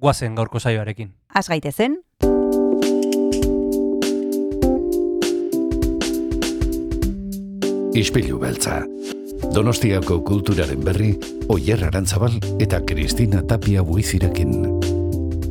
[0.00, 1.12] guazen gaurko saioarekin.
[1.34, 2.00] Az gaitezen,
[7.90, 8.84] Ispilu beltza.
[9.54, 11.10] Donostiako kulturaren berri,
[11.50, 14.52] Oyer Arantzabal eta Kristina Tapia buizirekin.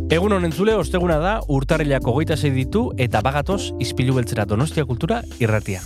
[0.10, 5.82] Egun honen zule, osteguna da, urtarrilako goita ditu eta bagatoz izpilu beltzera Donostia Kultura irratia.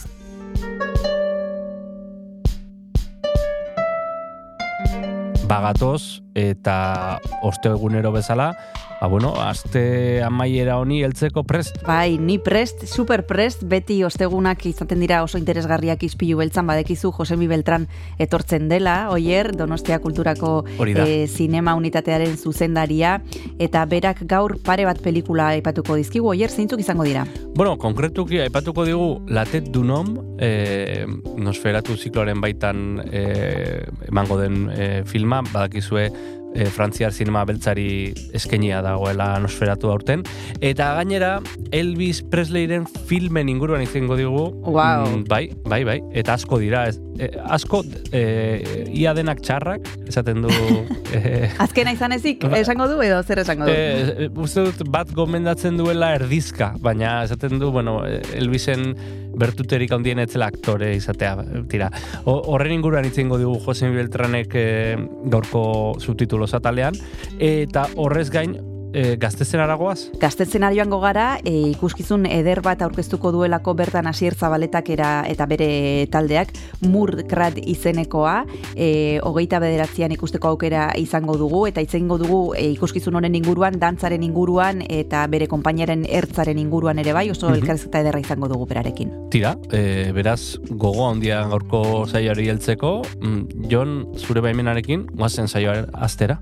[5.47, 8.53] Bagatoz eta ostegunero bezala,
[9.01, 11.81] ba bueno, aste amaiera honi heltzeko prest.
[11.83, 17.47] bai, ni prest, super prest, beti ostegunak izaten dira oso interesgarriak izpilu beltzan, badekizu Josemi
[17.47, 23.17] Beltran etortzen dela, oier, Donostia Kulturako eh, zinema unitatearen zuzendaria,
[23.59, 27.27] eta berak gaur pare bat pelikula aipatuko dizkigu, oier, zeintzuk izango dira?
[27.55, 31.03] Bueno, konkretuki aipatuko digu Latet Dunom, eh,
[31.37, 36.07] Nosferatu zikloaren baitan eh, emango den eh, filma, badakizue
[36.55, 40.23] eh, frantziar zinema beltzari eskenia dagoela Nosferatu aurten.
[40.61, 41.37] Eta gainera,
[41.71, 44.49] Elvis Presleyren filmen inguruan izango digu.
[44.65, 45.07] Wow.
[45.07, 45.99] Mm, bai, bai, bai.
[46.13, 46.85] Eta asko dira.
[46.89, 50.53] Ez, eh, asko, eh, ia denak txarrak, esaten du...
[51.17, 53.73] eh, Azkena izan ezik, Ba- esango du edo zer esango du?
[53.73, 58.01] Eh, uste dut bat gomendatzen duela erdizka, baina esaten du, bueno,
[58.33, 58.93] Elvisen
[59.39, 61.37] bertuterik handien etzela aktore izatea,
[61.69, 61.89] tira.
[62.25, 64.97] Horren inguruan itzengo dugu Jose Beltranek eh,
[65.31, 65.63] gaurko
[65.99, 66.97] subtitulo zatalean,
[67.39, 68.57] eta horrez gain,
[68.93, 70.09] eh, gaztezen aragoaz?
[70.21, 76.07] Gaztetzen joango gara, e, ikuskizun eder bat aurkeztuko duelako bertan asier zabaletak era, eta bere
[76.11, 78.45] taldeak, murkrat izenekoa,
[78.75, 84.23] e, hogeita bederatzean ikusteko aukera izango dugu, eta izango dugu e, ikuskizun honen inguruan, dantzaren
[84.23, 87.55] inguruan, eta bere konpainaren ertzaren inguruan ere bai, oso Mhm.
[87.61, 89.11] elkarrizketa ederra izango dugu berarekin.
[89.29, 96.39] Tira, eh, beraz, gogo handia gaurko saioari heltzeko, mm, Jon, zure baimenarekin, guazen saioa astera.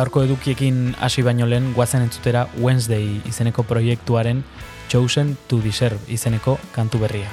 [0.00, 4.40] Gaurko edukiekin hasi baino lehen guazen entzutera Wednesday izeneko proiektuaren
[4.88, 7.28] Chosen to Deserve izeneko kantu berria.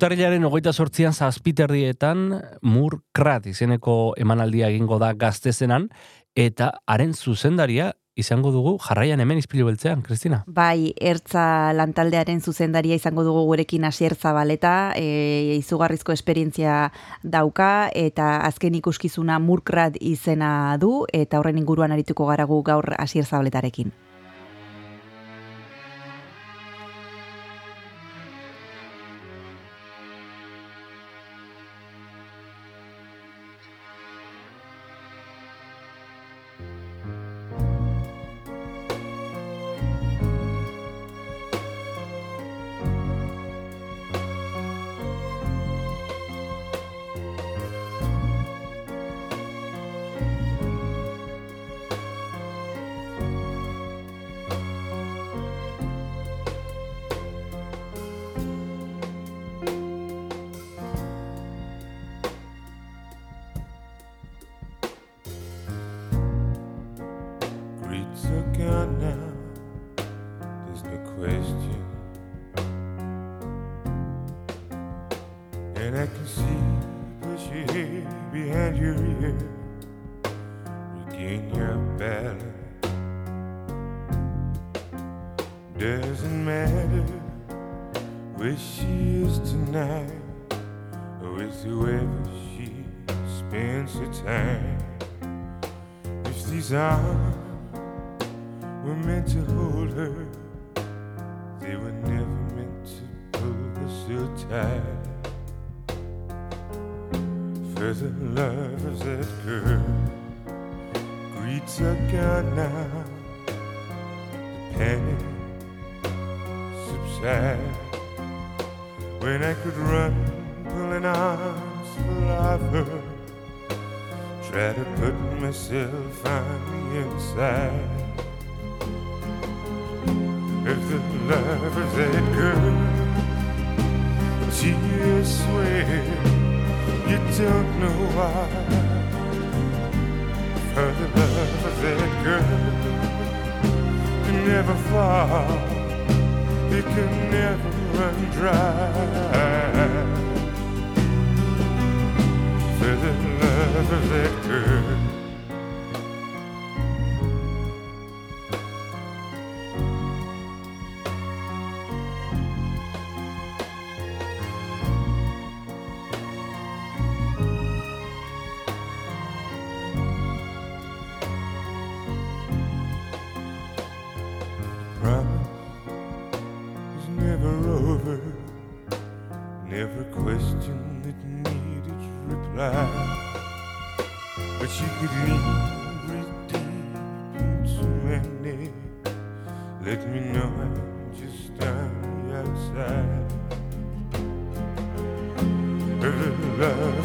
[0.00, 2.30] Urtarrilaren hogeita sortzian zazpiterdietan
[2.64, 5.90] Mur Krat izeneko emanaldia egingo da gaztezenan,
[6.32, 10.40] eta haren zuzendaria izango dugu jarraian hemen izpilu beltzean, Kristina.
[10.48, 11.44] Bai, ertza
[11.76, 20.00] lantaldearen zuzendaria izango dugu gurekin hasier zabaleta, e, izugarrizko esperientzia dauka, eta azken ikuskizuna murkrat
[20.00, 23.92] izena du, eta horren inguruan arituko garagu gaur hasier zabaletarekin.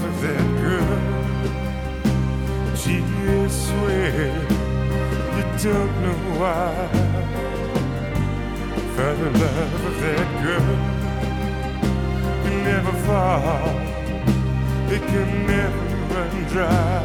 [0.03, 0.97] Of that girl.
[2.75, 3.03] Gee,
[3.49, 4.27] swear
[5.35, 6.73] you don't know why.
[8.95, 10.71] For the love of that girl
[12.45, 13.69] you never fall,
[14.91, 15.83] it can never
[16.13, 17.03] run dry.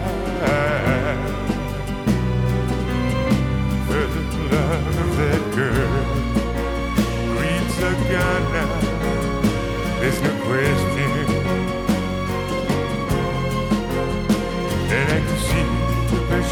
[3.86, 4.22] For the
[4.54, 5.94] love of that girl,
[7.38, 8.72] reeds a gone now,
[10.00, 11.09] there's no question.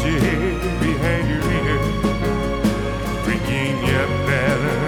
[0.09, 1.79] Behind your ear,
[3.23, 4.79] bringing you better.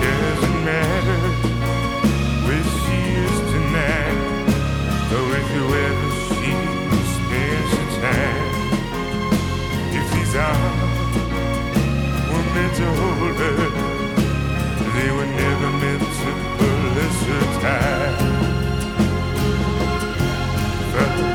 [0.00, 1.20] Doesn't matter
[2.46, 4.18] where she is tonight,
[5.10, 6.54] Though if you ever see
[6.88, 8.48] me spend some time.
[9.98, 10.96] If these arms
[12.30, 13.58] were meant to hold her,
[14.96, 18.33] they were never meant to pull us so tight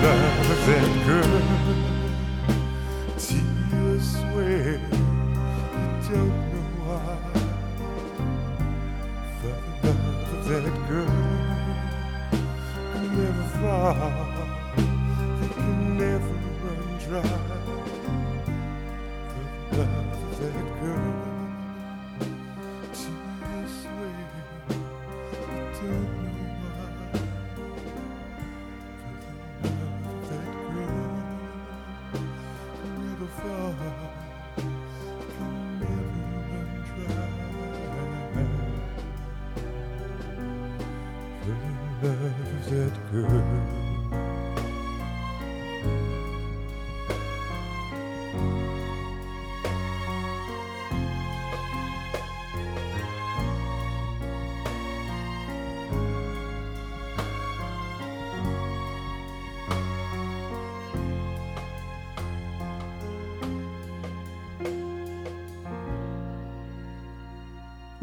[0.01, 1.41] love that girl,
[3.17, 4.87] tears swear you
[6.07, 7.17] don't know why
[9.41, 9.51] the
[9.87, 11.17] love of that girl
[12.93, 14.01] can never fall,
[15.43, 17.48] it can never run dry.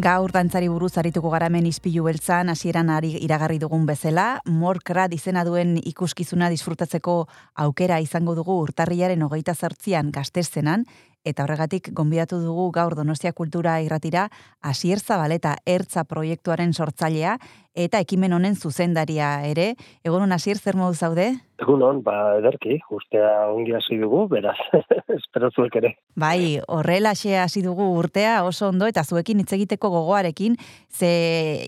[0.07, 5.73] Gaur dantzari buruz arituko garamen izpilu beltzan, hasieran ari iragarri dugun bezala, Morkrat izena duen
[5.83, 7.17] ikuskizuna disfrutatzeko
[7.65, 10.85] aukera izango dugu urtarriaren hogeita zartzian gaztezenan,
[11.27, 14.29] eta horregatik gonbidatu dugu gaur Donostia Kultura irratira
[14.63, 17.35] Asier Zabaleta Ertza proiektuaren sortzailea
[17.77, 19.75] eta ekimen honen zuzendaria ere.
[20.05, 21.35] Egonon Asier zer modu zaude?
[21.57, 24.59] Egun hon, ba, ederki, ustea ongi hasi dugu, beraz,
[25.17, 25.95] espero zuek ere.
[26.21, 30.59] Bai, horrelaxe hasi dugu urtea oso ondo eta zuekin hitz egiteko gogoarekin,
[30.93, 31.09] ze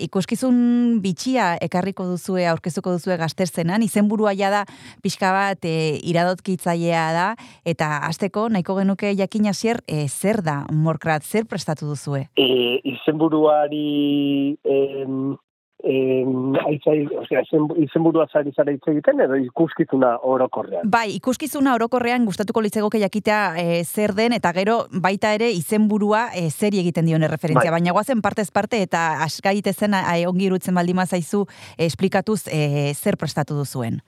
[0.05, 4.63] ikuskizun bitxia ekarriko duzue, aurkezuko duzue gazterzenan, izenburua ja da
[5.05, 7.27] pixka bat e, iradotkitzailea da,
[7.65, 12.27] eta hasteko nahiko genuke jakin hasier e, zer da Morkrat, zer prestatu duzue?
[12.37, 12.49] E,
[12.93, 15.37] izenburuari em,
[15.85, 20.89] aitzai, osea, izen, izenburua zari zara hitz egiten, edo ikuskizuna orokorrean.
[20.91, 26.49] Bai, ikuskizuna orokorrean gustatuko litzegoke jakitea e, zer den eta gero baita ere izenburua e,
[26.51, 27.79] zeri egiten dion referentzia, Bai.
[27.79, 32.93] baina goazen partez parte eta askaite zen a, ongi irutzen baldin zaizu e, esplikatuz e,
[32.95, 34.03] zer prestatu duzuen.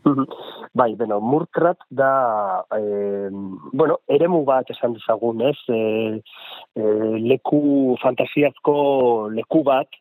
[0.72, 3.28] Bai, bueno, Murkrat da, eh,
[3.72, 5.56] bueno, eremu bat esan dezagun, ez?
[5.66, 6.20] E,
[6.78, 6.84] e,
[7.26, 8.74] leku fantasiazko
[9.34, 9.99] leku bat,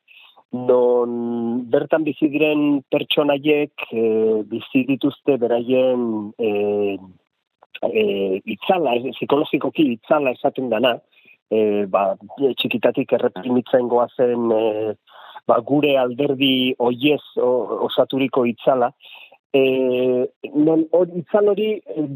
[0.52, 4.04] non bertan bizi diren pertsonaiek e,
[4.50, 6.98] bizi dituzte beraien e,
[7.86, 8.04] e,
[8.46, 10.96] itzala, psikologikoki itzala esaten dana,
[11.52, 12.16] e, ba,
[12.58, 14.64] txikitatik erreprimitzen goazen e,
[15.46, 18.92] ba, gure alderdi oiez osaturiko itzala,
[19.54, 21.70] e, non hori itzal hori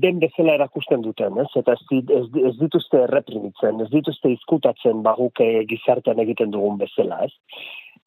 [0.03, 1.49] den bezala erakusten duten, ez?
[1.57, 7.23] Eta ez, ez, ez dituzte erreprimitzen, ez dituzte izkutatzen baguk e, gizartean egiten dugun bezala,
[7.25, 7.33] ez?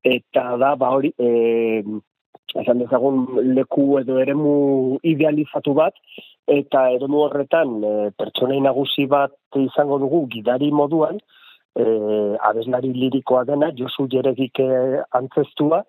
[0.06, 1.82] Eta da, ba hori, e,
[2.54, 3.24] esan dezagun
[3.56, 4.54] leku edo eremu
[5.02, 5.96] idealizatu bat,
[6.46, 11.18] eta eremu horretan e, pertsonei nagusi bat izango dugu gidari moduan,
[11.74, 11.84] e,
[12.50, 15.82] abeslari lirikoa dena, Josu Jeregik e, antzestua,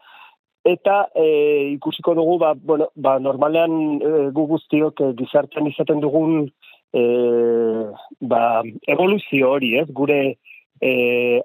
[0.67, 1.27] eta e,
[1.75, 6.49] ikusiko dugu, ba, bueno, ba, normalean e, gu guztiok e, gizartean izaten dugun
[6.91, 7.03] e,
[8.33, 8.41] ba,
[8.89, 9.87] evoluzio hori, ez?
[10.01, 10.19] Gure
[10.81, 10.91] e,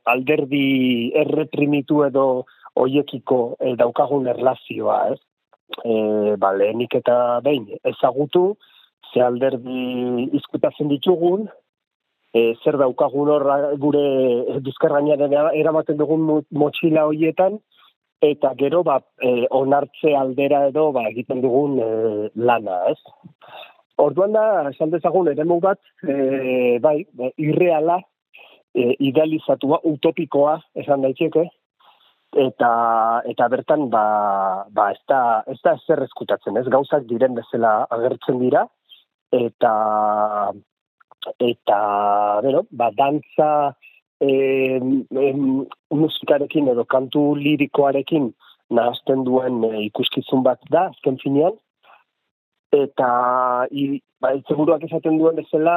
[0.04, 2.26] alderdi erreprimitu edo
[2.78, 5.20] hoiekiko e, daukagun erlazioa, ez?
[5.84, 8.56] E, ba, lehenik eta behin ezagutu,
[9.12, 11.48] ze alderdi izkutatzen ditugun,
[12.34, 14.04] e, zer daukagun horra gure
[14.64, 17.58] bizkargainaren eramaten dugun mo- motxila hoietan,
[18.22, 21.90] eta gero ba, e, onartze aldera edo ba, egiten dugun e,
[22.36, 22.98] lana, ez?
[24.02, 27.02] Orduan da, esan dezagun, eremu bat, e, bai,
[27.36, 28.00] irreala,
[28.74, 31.44] e, idealizatua, utopikoa, esan daiteke,
[32.32, 36.66] eta eta bertan ba, ba ez da ez da ezer eskutatzen, ez?
[36.68, 38.66] Gauzak diren bezala agertzen dira.
[39.32, 39.72] Eta
[41.38, 41.78] eta
[42.42, 43.74] bero, ba dantza
[44.20, 48.32] em, em, musikarekin edo kantu lirikoarekin
[48.70, 51.56] nahazten duen e, ikuskizun bat da azken finean.
[52.72, 53.08] Eta
[53.70, 55.76] i, ba, izenburuak esaten duen bezala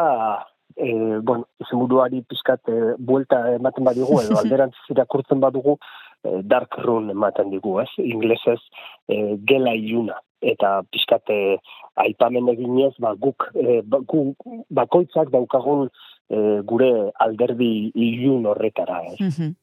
[0.77, 6.04] e, bueno, izenburuari pizkat e, buelta ematen badugu edo alderantz irakurtzen badugu e,
[6.43, 7.89] dark run ematen digu, ez?
[8.01, 8.59] Inglesez
[9.07, 11.57] e, gela iluna eta pizkat e,
[12.01, 14.21] aipamen eginez ba, guk, e, gu,
[14.69, 16.91] bakoitzak daukagun e, gure
[17.23, 19.19] alderdi ilun horretara, ez?
[19.19, 19.55] Mhm.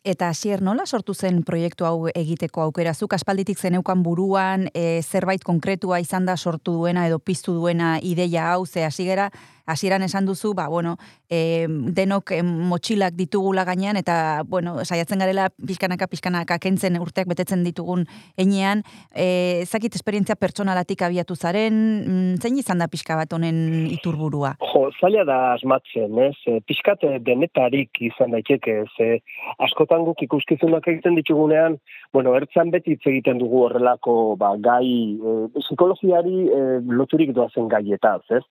[0.00, 2.94] Eta hasier nola sortu zen proiektu hau egiteko aukera?
[2.96, 8.46] Zuk aspalditik zeneukan buruan, e, zerbait konkretua izan da sortu duena edo piztu duena ideia
[8.54, 9.28] hau, ze hasigera,
[9.70, 10.96] hasieran esan duzu, ba, bueno,
[11.30, 17.64] e, denok e, motxilak ditugula gainean, eta, bueno, saiatzen garela pixkanaka, pixkanaka kentzen urteak betetzen
[17.64, 18.06] ditugun
[18.40, 24.54] enean, e, zakit esperientzia pertsonalatik abiatu zaren, mm, zein izan da pixka bat honen iturburua?
[24.72, 26.36] Jo, zaila da asmatzen, ez?
[26.46, 29.20] E, pixkat e, denetarik izan daiteke, ze
[29.58, 31.78] askotan guk ikuskizunak egiten ditugunean,
[32.12, 36.64] bueno, ertzan beti hitz egiten dugu horrelako ba, gai, e, psikologiari e,
[37.00, 38.44] loturik doazen gaietaz, ez?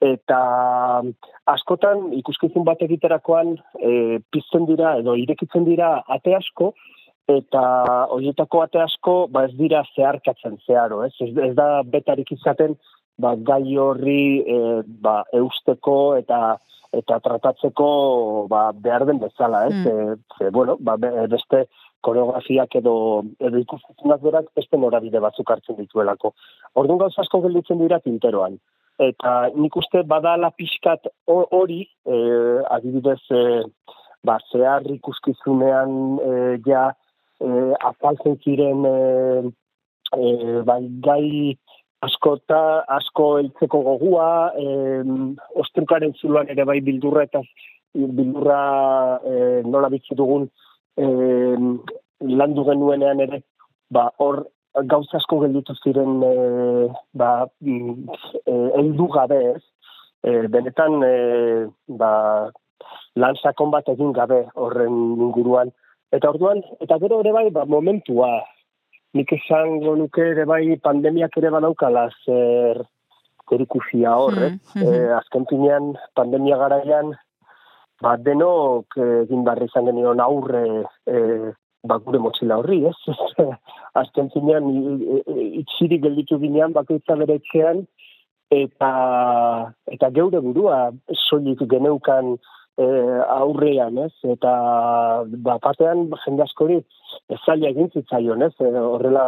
[0.00, 0.40] Eta
[1.52, 6.72] askotan ikuskizun bat egiterakoan e, pizten dira edo irekitzen dira ate asko,
[7.28, 7.62] eta
[8.14, 11.12] horietako ate asko ba ez dira zeharkatzen zeharo, ez?
[11.20, 12.78] Ez, ez da betarik izaten
[13.20, 14.58] ba, gai horri e,
[15.04, 16.56] ba, eusteko eta
[16.96, 17.90] eta tratatzeko
[18.50, 19.76] ba, behar den bezala, ez?
[19.76, 19.86] Mm.
[19.86, 21.66] E, ze, bueno, ba, be- beste
[22.00, 22.94] koreografiak edo,
[23.38, 26.32] edo ikuskizunak berak beste norabide batzuk hartzen dituelako.
[26.80, 28.56] Orduan gauza asko gelditzen dira tinteroan.
[29.00, 32.16] Eta nik uste badala pixkat ho- hori, e,
[32.76, 33.62] adibidez, e,
[34.24, 36.32] ba, zehar ikuskizunean e,
[36.66, 36.90] ja
[37.40, 37.48] e,
[37.90, 38.96] afaltzen ziren e,
[40.16, 40.26] e,
[40.68, 41.56] bai, gai
[42.04, 42.60] askota,
[42.98, 44.66] asko heltzeko gogua, e,
[45.64, 47.42] ostrukaren zuloan ere bai bildurra eta
[47.94, 48.60] bildurra
[49.24, 49.34] e,
[49.64, 50.48] nola bitzi dugun
[51.00, 51.06] e,
[52.20, 53.42] landu genuenean ere,
[53.90, 56.34] ba, hor gauza asko gelditu ziren e,
[57.14, 58.08] ba, mm,
[58.46, 59.62] e, heldu gabe ez,
[60.22, 61.14] e, benetan e,
[62.00, 62.12] ba,
[63.16, 65.72] lan sakon bat egin gabe horren inguruan.
[66.12, 68.30] Eta orduan, eta gero ere bai, ba, momentua,
[69.14, 72.84] nik esango nuke ere bai pandemiak ere badaukala zer
[73.50, 74.60] erikusia horrek.
[74.74, 74.94] Mhm, mhm.
[74.94, 77.10] Eh, azken finean, pandemia garaian,
[78.02, 80.64] ba, denok eh, egin barri izan genion aurre
[81.06, 81.50] eh,
[81.84, 82.96] ba, gure motxila horri, ez?
[84.00, 87.84] azken finean, i- i- itxirik gelditu ginean, bakoitza bere etxean,
[88.50, 88.90] eta,
[89.86, 90.90] eta geure burua
[91.28, 92.34] soilik geneukan
[92.80, 94.12] eh, aurrean, ez?
[94.24, 94.52] Eta
[95.44, 98.54] ba, batean jende askori ez zaila egin zitzaion, ez?
[98.60, 99.26] Eh, horrela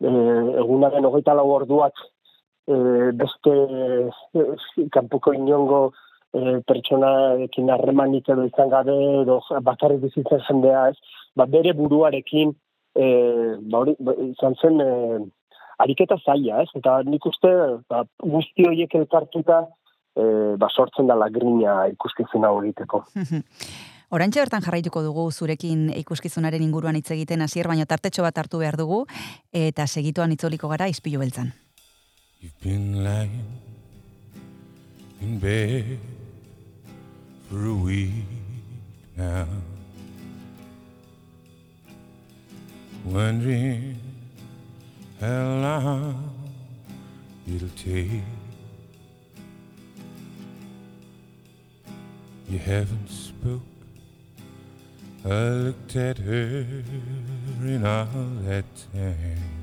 [0.00, 1.94] eh, egunaren hogeita lau orduak
[2.68, 4.44] eh, beste eh,
[4.94, 5.80] kanpoko inongo
[6.34, 10.96] eh, pertsonarekin harremanik edo izan gabe edo bakarrik bizitzen jendea, ez?
[11.36, 12.54] Ba, bere buruarekin
[12.98, 15.18] eh, ba, hori, ba, izan zen eh,
[15.78, 16.70] ariketa zaila, ez?
[16.78, 17.52] Eta nik uste
[17.90, 19.62] ba, guzti horiek elkartuta
[20.18, 23.04] eh, ba, sortzen da lagrina ikuskizun hau egiteko.
[24.16, 28.78] Orantxe bertan jarraituko dugu zurekin ikuskizunaren inguruan hitz egiten hasier baino tartetxo bat hartu behar
[28.80, 29.02] dugu
[29.52, 31.52] eta segituan itzoliko gara izpilu beltzan.
[32.40, 33.44] You've been lying
[35.20, 35.98] in bed
[37.50, 38.24] for a week
[39.16, 39.44] now,
[43.12, 43.98] wondering
[45.20, 46.30] how long
[47.46, 48.22] it'll take.
[52.48, 53.62] You haven't spoke.
[55.24, 56.64] I looked at her
[57.62, 58.06] in all
[58.44, 59.58] that time.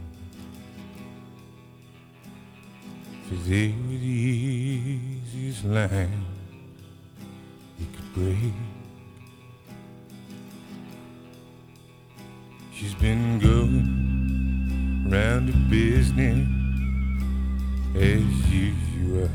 [3.47, 4.15] They were the
[5.35, 6.25] easiest line
[7.79, 8.74] you could break.
[12.75, 16.45] She's been going round the business
[17.95, 19.29] as usual.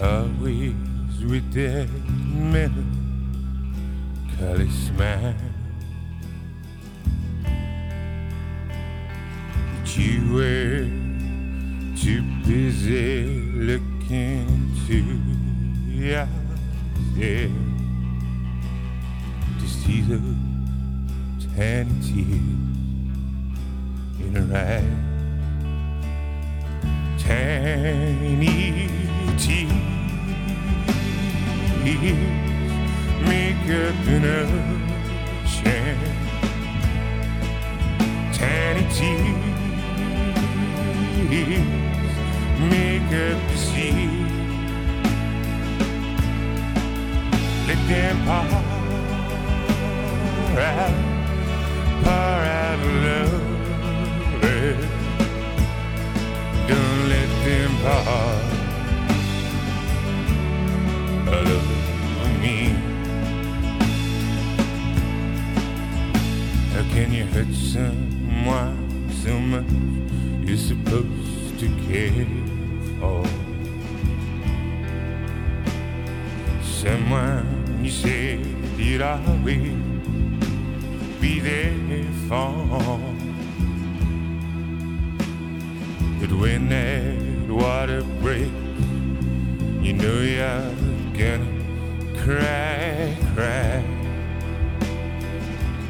[0.00, 0.76] Always
[1.24, 1.88] with that
[2.32, 2.90] melancholy
[4.70, 5.34] smile.
[9.74, 10.86] But you were
[11.96, 13.26] too busy
[13.56, 14.46] looking
[14.86, 15.02] to
[17.16, 17.71] see
[19.82, 22.62] those tiny tears
[24.20, 24.98] in her eyes.
[27.20, 28.56] Tiny
[29.38, 29.72] tears
[33.26, 35.98] make up an ocean.
[38.32, 39.52] Tiny tears
[42.70, 44.10] make up the sea.
[47.66, 48.81] Let them pour
[50.58, 50.92] out,
[52.02, 53.42] pour out love.
[56.68, 58.52] Don't let them out
[61.28, 61.64] of
[62.40, 62.58] me.
[66.72, 69.72] How can you hurt someone so much
[70.46, 72.26] you're supposed to care
[73.00, 73.24] for?
[76.62, 78.40] Someone you said
[78.76, 79.91] you'd always
[81.22, 81.72] be there
[82.28, 82.98] for.
[86.18, 88.50] But when that water breaks,
[89.80, 90.74] you know you're
[91.14, 91.46] gonna
[92.24, 93.78] cry, cry.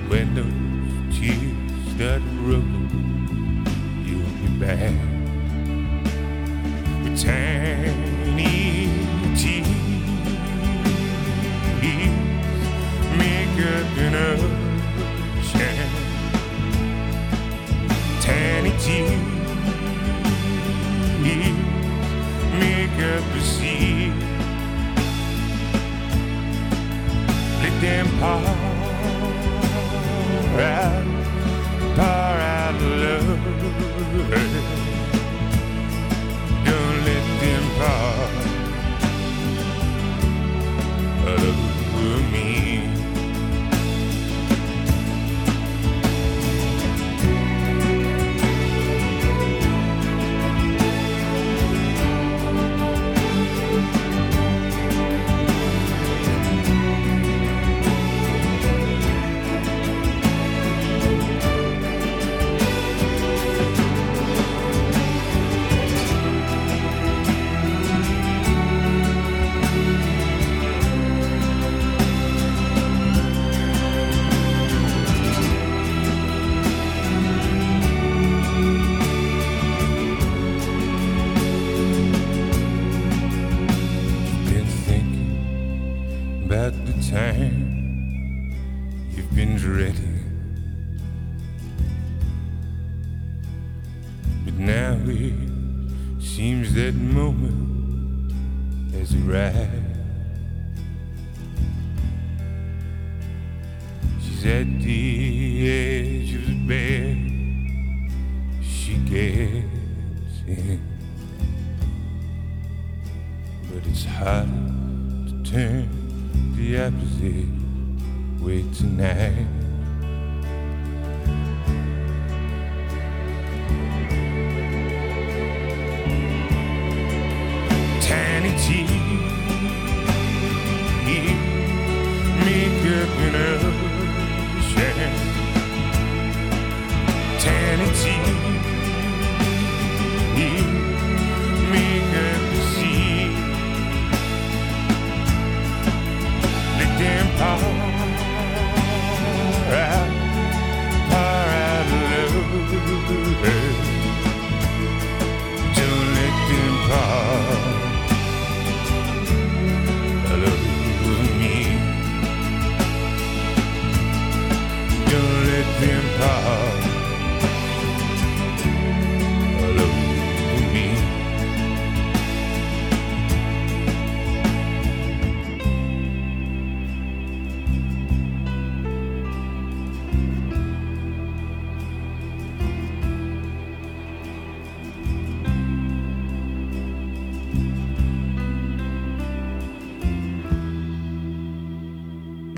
[0.09, 3.65] When those tears start rolling,
[4.05, 4.93] you'll be back
[7.17, 8.91] tiny
[9.35, 9.73] tears.
[13.17, 14.62] Make up ocean.
[18.23, 18.87] Tears
[22.61, 24.13] make up a sea.
[27.63, 28.45] Let them pour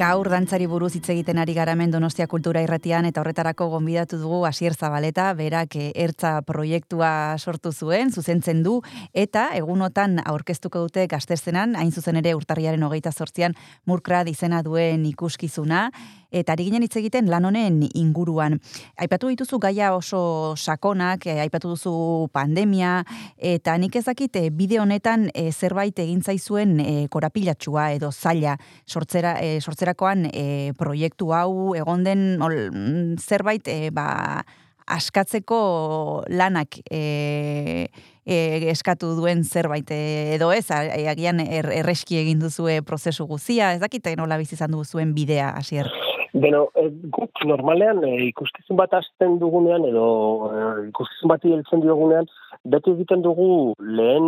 [0.04, 4.42] Gaur dantzari buruz hitz egiten ari gara hemen Donostia Kultura Irratian eta horretarako gonbidatu dugu
[4.44, 8.74] Asier Zabaleta, berak eh, ertza proiektua sortu zuen, zuzentzen du
[9.14, 13.56] eta egunotan aurkeztuko dute gaztezenan, hain zuzen ere urtarriaren hogeita sortzian
[13.88, 15.86] Murkrad izena duen ikuskizuna,
[16.34, 18.58] eta ari ginen hitz egiten lan honen inguruan.
[18.98, 21.94] Aipatu dituzu gaia oso sakonak, eh, aipatu duzu
[22.34, 23.04] pandemia,
[23.38, 29.38] eta nik ezakit eh, bide honetan eh, zerbait egin zaizuen eh, korapilatxua edo zaila sortzera,
[29.40, 34.42] eh, sortzerakoan eh, proiektu hau egon den ol, mm, zerbait eh, ba,
[34.86, 37.88] askatzeko lanak eh,
[38.26, 44.14] eh, eskatu duen zerbait edo ez, agian er, erreski egin duzue prozesu guzia, ez dakite
[44.16, 45.88] nola bizi izan dugu zuen bidea, hasier.
[46.34, 50.06] Beno, e, guk normalean e, ikuskizun bat hasten dugunean edo
[50.50, 52.26] e, ikuskizun bati heltzen diogunean,
[52.66, 54.26] beti egiten dugu lehen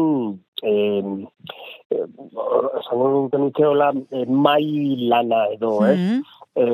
[0.62, 0.74] e,
[1.90, 1.98] e,
[4.14, 4.68] e, mai
[5.10, 5.98] lana edo, ez?
[5.98, 6.22] Mhm.
[6.56, 6.66] e,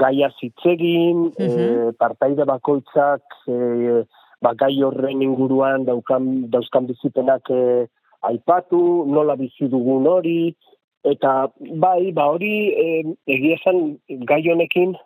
[0.00, 1.96] gaia zitzegin, e, Mhm.
[1.98, 4.04] partaide bakoitzak e,
[4.40, 7.88] ba, gai horren inguruan daukan, dauzkan bizipenak e,
[8.22, 10.54] aipatu, nola bizi dugun hori,
[11.06, 11.32] eta
[11.82, 12.86] bai, ba hori e,
[13.36, 14.96] egia esan gai honekin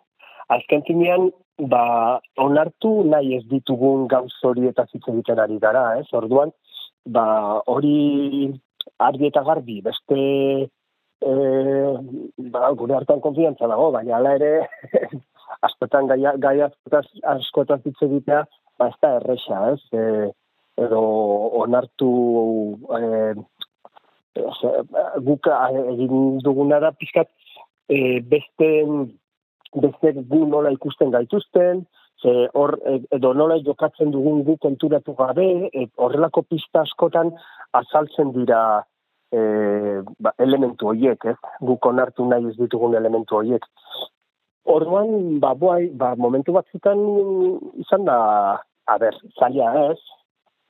[0.55, 1.29] azken finean
[1.73, 6.07] ba, onartu nahi ez ditugun gauz hori eta hitz egiten ari gara, ez?
[6.17, 6.53] Orduan,
[7.05, 7.25] ba,
[7.67, 8.49] hori
[8.97, 10.19] argi eta garbi, beste
[11.21, 11.31] e,
[12.55, 14.51] ba, gure hartan konfiantza dago, baina hala ere
[15.67, 16.57] askotan gai,
[17.35, 18.45] askotaz hitz egitea,
[18.79, 19.81] ba, ez da erresa, ez?
[19.93, 20.31] E,
[20.81, 21.01] edo
[21.61, 22.11] onartu
[22.97, 23.01] e,
[24.35, 27.29] guk eh, egin duguna da pizkat
[27.89, 28.69] e, beste
[29.73, 31.85] beste gu nola ikusten gaituzten,
[32.21, 37.31] ze hor e, edo nola jokatzen dugun gu konturatu gabe, horrelako pista askotan
[37.73, 38.83] azaltzen dira
[39.31, 39.39] e,
[40.19, 41.37] ba, elementu horiek, ez?
[41.61, 43.67] Guk onartu nahi ez ditugun elementu horiek.
[44.71, 46.99] Orduan, ba, boai, ba, momentu batzutan
[47.81, 48.17] izan da,
[48.87, 49.99] a ber, zaila ez,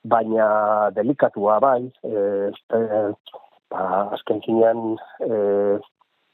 [0.04, 2.80] baina delikatua bai, e, e,
[3.72, 5.80] ba, azken finean, e,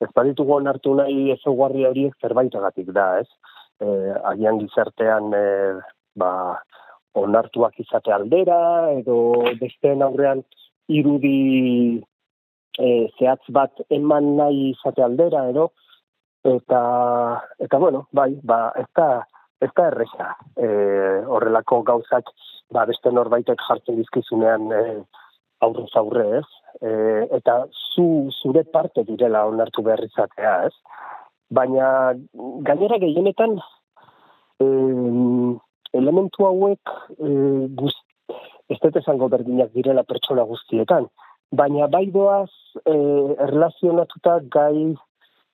[0.04, 3.30] ez baditugu onartu nahi ezaugarri horiek zerbaitagatik da, ez?
[3.82, 3.88] E,
[4.34, 5.45] agian gizartean e,
[6.17, 6.32] ba,
[7.17, 8.60] onartuak izate aldera,
[8.97, 9.17] edo
[9.62, 10.43] besteen aurrean
[10.88, 12.02] irudi
[12.78, 15.71] e, zehatz bat eman nahi izate aldera, edo,
[16.47, 16.82] eta,
[17.63, 19.10] eta bueno, bai, ba, ez da,
[19.62, 20.69] ez da erresa, e,
[21.26, 22.30] horrelako gauzak,
[22.73, 24.84] ba, beste norbaitek jartzen dizkizunean e,
[25.65, 26.47] aurrez aurre, ez?
[26.82, 26.90] E,
[27.34, 30.74] eta zu, zure parte direla onartu behar izatea, ez?
[31.50, 32.13] Baina
[32.68, 33.56] gainera gehienetan
[34.62, 35.58] em,
[35.98, 37.30] elementu hauek e,
[37.82, 37.96] guz,
[38.70, 41.08] ez dut esango berdinak direla pertsona guztietan,
[41.52, 42.52] baina bai doaz
[42.84, 42.96] e,
[43.48, 44.94] erlazionatuta gai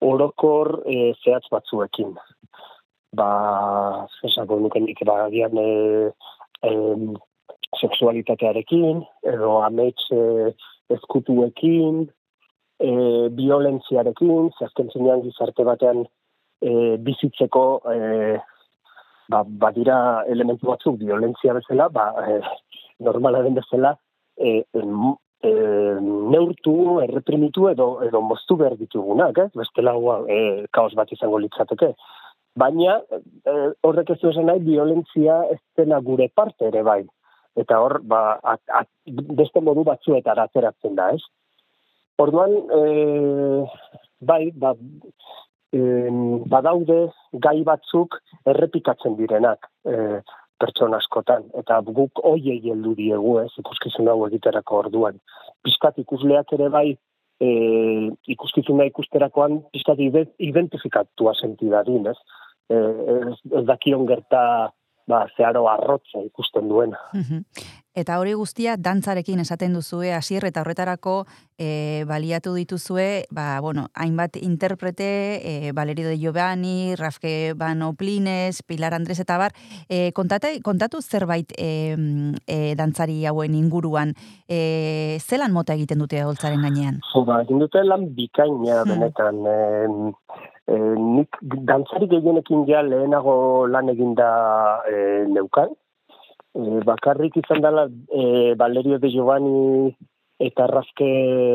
[0.04, 2.16] orokor e, zehatz batzuekin.
[3.14, 3.30] Ba,
[4.26, 5.70] esango nuke nik, ba, agian e,
[6.68, 7.14] em,
[7.80, 10.52] sexualitatearekin, edo amets e,
[10.98, 12.04] eskutuekin,
[12.80, 12.92] e,
[13.38, 16.04] violentziarekin, zazken zinean gizarte batean
[16.62, 18.00] e, bizitzeko e,
[19.32, 19.98] ba, badira
[20.32, 22.40] elementu batzuk violentzia bezala, ba, e,
[23.04, 23.96] normala den bezala,
[24.38, 24.64] e,
[25.44, 25.54] e,
[26.34, 29.52] neurtu, erreprimitu edo, edo moztu behar ditugunak, ez?
[29.60, 31.94] Bestela hua, e, kaos bat izango litzateke.
[32.60, 33.20] Baina e,
[33.84, 37.02] horrek ez du esan nahi, violentzia ez dena gure parte ere bai.
[37.60, 38.90] Eta hor, ba, at, at,
[39.38, 41.22] beste modu batzuetara ateratzen da, ez?
[42.22, 43.66] Orduan, e,
[44.26, 44.74] bai, ba,
[45.74, 47.00] em, badaude
[47.46, 50.22] gai batzuk errepikatzen direnak e,
[50.62, 51.48] pertsona askotan.
[51.60, 55.20] Eta guk hoiei heldu diegu, ez, ikuskizun hau egiterako orduan.
[55.66, 56.88] Piskat ikusleak ere bai,
[57.42, 57.50] e,
[58.36, 62.18] ikuskizuna ikusterakoan piskat ide- identifikatua senti dadin, ez?
[62.70, 62.80] E,
[63.18, 64.44] ez, ez dakion gerta
[65.08, 66.98] ba, zeharo arrotza ikusten duena.
[67.94, 71.28] Eta hori guztia dantzarekin esaten duzue hasier eta horretarako
[71.62, 75.06] e, baliatu dituzue, ba, bueno, hainbat interprete,
[75.46, 79.54] e, Valerio de Giovanni, Rafke Van Oplines, Pilar Andres eta bar,
[79.90, 81.94] e, kontate, kontatu zerbait e,
[82.48, 84.16] e, dantzari hauen inguruan,
[84.50, 86.98] e, zelan mota egiten dute holtzaren gainean?
[87.14, 88.90] Jo, ba, egin dute lan bikaina Hmm.
[88.90, 89.46] benetan.
[89.46, 90.14] em,
[90.68, 94.30] e, nik dantzari gehienekin ja lehenago lan eginda
[94.90, 94.96] e,
[95.36, 95.74] neukan.
[96.54, 99.96] E, bakarrik izan dela e, Valerio de Giovanni
[100.44, 101.10] eta Razke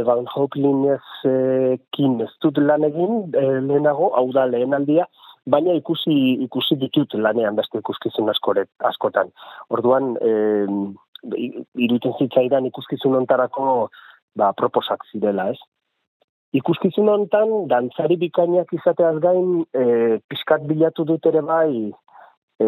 [0.07, 5.09] Van Hoeklinez e, kin ez dut lan egin e, lehenago, hau da lehenaldia,
[5.49, 9.33] baina ikusi ikusi ditut lanean beste ikuskizun askoret, askotan.
[9.75, 10.33] Orduan, e,
[11.29, 13.89] iruditzen zitzaidan ikuskizun ontarako
[14.39, 15.59] ba, proposak zirela, ez?
[16.57, 21.93] Ikuskizun hontan dantzari bikainak izateaz gain, e, pixkat bilatu dut ere bai,
[22.65, 22.67] e,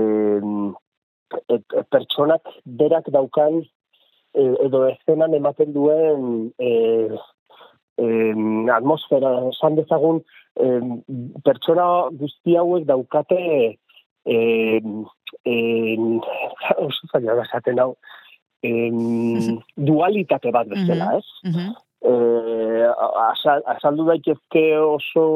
[1.49, 6.71] et, et, pertsonak berak daukan e, edo eszenan ematen duen e,
[7.97, 8.07] e,
[8.77, 10.21] atmosfera, esan dezagun,
[10.61, 10.69] e,
[11.49, 11.89] pertsona
[12.21, 13.43] guzti hauek daukate
[14.29, 14.39] e,
[15.49, 15.55] e,
[16.85, 17.95] oso zaila da esaten hau,
[18.61, 21.39] em, dualitate bat bezala, ez?
[21.49, 21.79] Mhm.
[22.03, 22.89] Eh,
[23.31, 25.27] azal, azaldu daitezke oso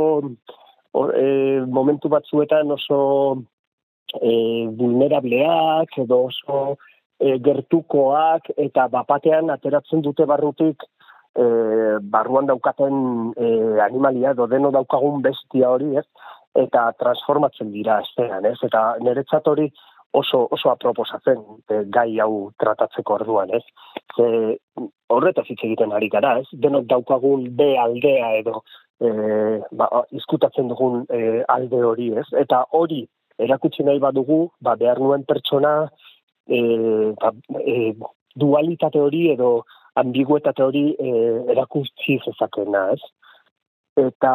[0.93, 3.43] o, eh, momentu batzuetan oso
[4.21, 6.77] eh, vulnerableak edo oso
[7.21, 10.83] eh, gertukoak eta bapatean ateratzen dute barrutik
[11.37, 16.07] eh, barruan daukaten eh, animalia edo deno daukagun bestia hori, ez?
[16.55, 18.59] Eta transformatzen dira estean, ez?
[18.63, 19.73] Eta niretzat hori
[20.21, 23.65] oso, oso aproposatzen eh, gai hau tratatzeko orduan, ez?
[24.15, 24.27] Ze
[25.11, 26.47] horretaz hitz egiten ari gara, ez?
[26.65, 28.63] Denok daukagun B aldea edo
[29.01, 29.11] e,
[29.73, 32.27] ba, izkutatzen dugun e, alde hori, ez?
[32.45, 33.03] Eta hori
[33.43, 35.75] erakutsi nahi badugu, ba, behar nuen pertsona
[36.47, 36.61] e,
[37.21, 37.95] ba, e,
[38.39, 39.51] dualitate hori edo
[40.01, 41.11] ambiguetate hori e,
[41.55, 43.03] erakutsi zezakena, ez?
[44.07, 44.35] Eta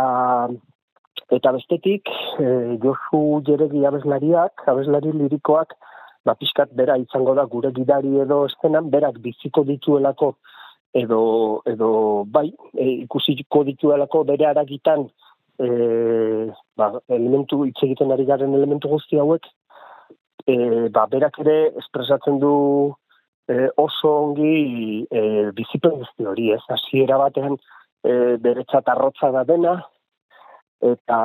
[1.31, 5.75] eta bestetik, e, Josu Jeregi abeslariak, abeslari lirikoak,
[6.25, 10.33] ba, pixkat bera izango da gure gidari edo eszenan, berak biziko dituelako
[10.93, 11.21] edo,
[11.69, 11.89] edo
[12.27, 15.07] bai, e, ikusiko dituelako bere aragitan
[15.59, 15.69] e,
[16.77, 19.45] ba, elementu, hitz egiten ari garen elementu guzti hauek,
[20.47, 20.55] e,
[20.95, 22.55] ba, berak ere espresatzen du
[23.49, 25.21] e, oso ongi e,
[25.57, 26.63] bizipen guzti hori, ez?
[26.73, 27.57] Hasiera batean
[28.03, 29.79] e, beretzat arrotza da dena,
[30.81, 31.19] eta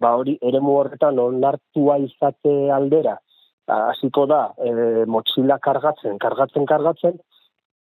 [0.00, 3.18] ba hori eremu horretan onartua izate aldera
[3.68, 7.18] hasiko da e, motxila kargatzen, kargatzen, kargatzen,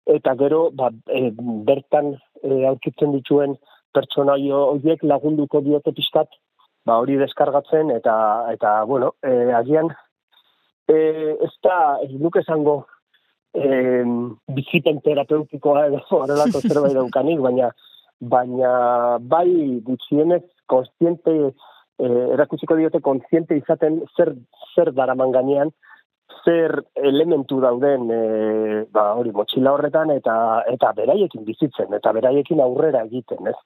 [0.06, 1.30] eta gero ba, e,
[1.68, 3.56] bertan e, aurkitzen dituen
[3.94, 6.28] pertsona horiek lagunduko diote pixkat,
[6.86, 8.16] ba hori deskargatzen, eta,
[8.52, 9.92] eta bueno, e, agian
[10.88, 10.98] e,
[11.46, 12.76] ez da, ez duk esango
[13.54, 14.02] e,
[14.58, 17.70] bizipen terapeutikoa edo horrelako zerbait daukanik, baina
[18.20, 18.70] baina
[19.20, 24.34] bai gutxienez konstiente eh, erakutsiko diote kontziente izaten zer
[24.74, 25.72] zer daraman gainean
[26.44, 30.36] zer elementu dauden eh, ba hori motxila horretan eta
[30.72, 33.58] eta beraiekin bizitzen eta beraiekin aurrera egiten, ez?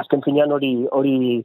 [0.00, 1.42] Azken finean hori hori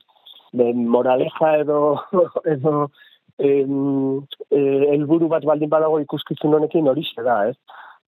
[0.54, 1.80] de moraleja edo
[2.56, 2.90] edo
[3.38, 7.58] em, eh, helburu bat baldin badago ikuskizun honekin hori da, ez?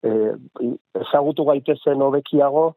[0.03, 0.33] Eh,
[1.01, 2.75] ezagutu gaitezen hobekiago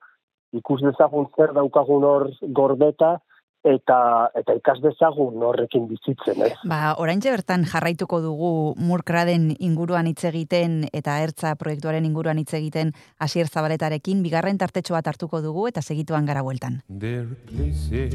[0.53, 2.31] ikus dezagun zer daukagun hor
[2.61, 3.19] gordeta
[3.66, 6.55] eta eta ikas dezagun horrekin bizitzen, ez?
[6.68, 12.92] Ba, oraintxe bertan jarraituko dugu Murkraden inguruan hitz egiten eta Ertza proiektuaren inguruan hitz egiten
[13.18, 16.83] Asier Zabaletarekin bigarren tartetxo bat hartuko dugu eta segituan gara bueltan.
[16.88, 18.14] There are places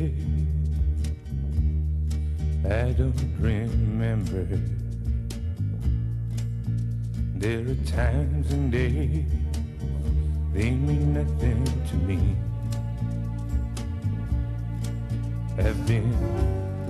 [2.63, 4.47] I don't remember.
[7.35, 9.25] There are times and days
[10.53, 12.52] they mean nothing to me.
[15.57, 16.11] have been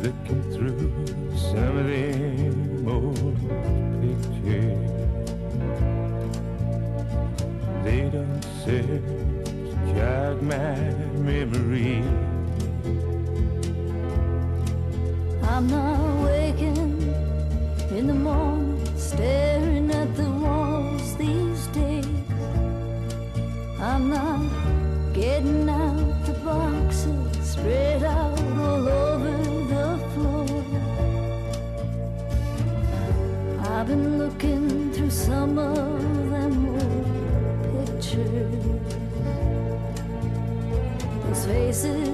[0.02, 3.36] looking through some of the old
[4.02, 4.90] pictures.
[7.84, 9.04] They don't serve
[9.66, 10.76] to jog my
[11.20, 12.04] memory.
[15.44, 17.14] I'm not waking
[17.92, 19.53] in the morning, still.
[35.44, 38.64] some of them were pictures.
[41.26, 42.13] Those faces.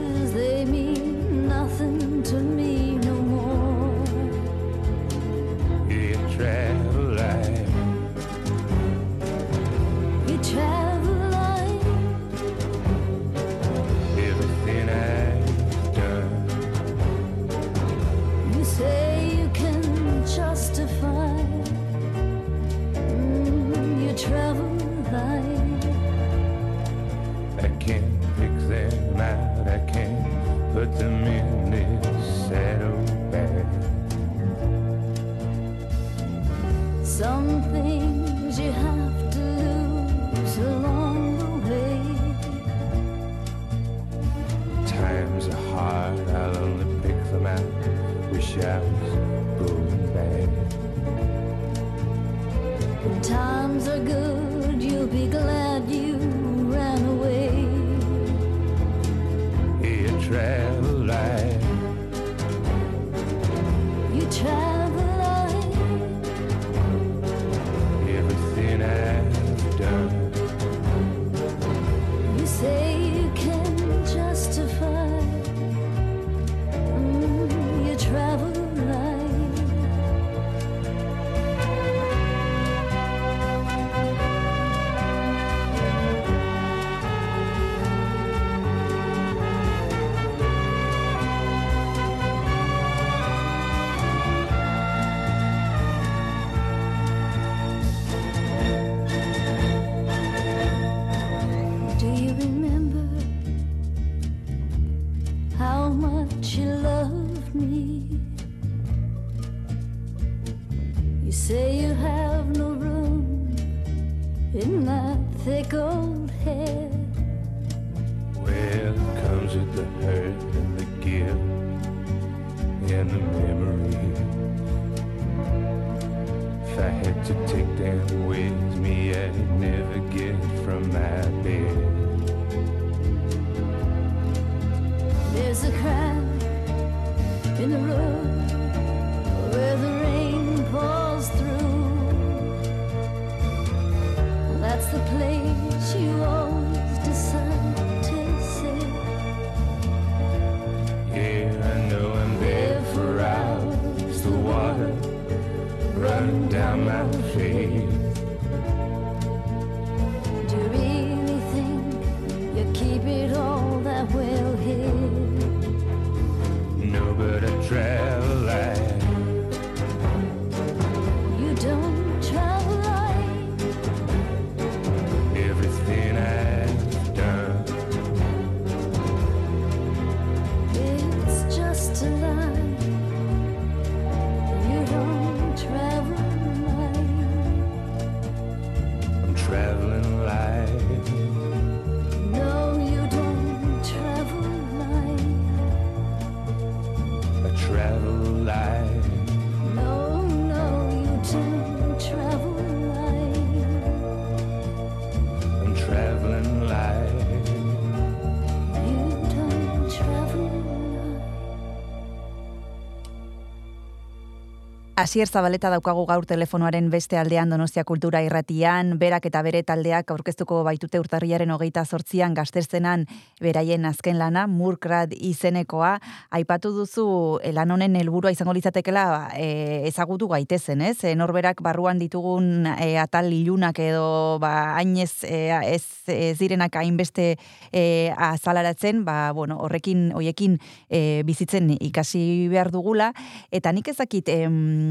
[215.00, 220.58] Asier Zabaleta daukagu gaur telefonoaren beste aldean Donostia Kultura irratian, berak eta bere taldeak aurkeztuko
[220.68, 223.06] baitute urtarriaren hogeita sortzian gaztezenan
[223.39, 225.93] beraien azken lana, murkrad izenekoa,
[226.36, 227.06] aipatu duzu
[227.39, 229.06] eh, lan honen helburua izango litzatekela
[229.38, 230.97] e, eh, ezagutu gaitezen, ez?
[231.08, 235.45] E, norberak barruan ditugun e, atal ilunak edo ba, ainez e,
[235.78, 237.30] ez, ez direnak hainbeste
[237.72, 237.86] e,
[238.18, 243.14] azalaratzen, ba, bueno, horrekin, hoiekin e, bizitzen ikasi behar dugula,
[243.56, 244.89] eta nik ezakit, em,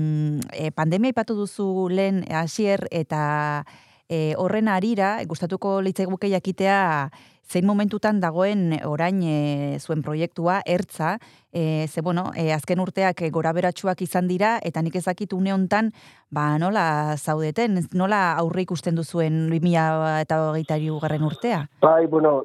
[0.53, 3.65] e, pandemia ipatu duzu lehen hasier eta
[4.09, 7.11] e, horren arira, gustatuko litzaiguke jakitea,
[7.49, 11.17] zein momentutan dagoen orain e, zuen proiektua ertza,
[11.53, 15.91] e, ze bueno, e, azken urteak gora beratxuak izan dira, eta nik ezakit une hontan,
[16.31, 21.65] ba nola zaudeten, nola aurre ikusten duzuen 2000 eta gaitari ugarren urtea?
[21.81, 22.43] Bai, bueno,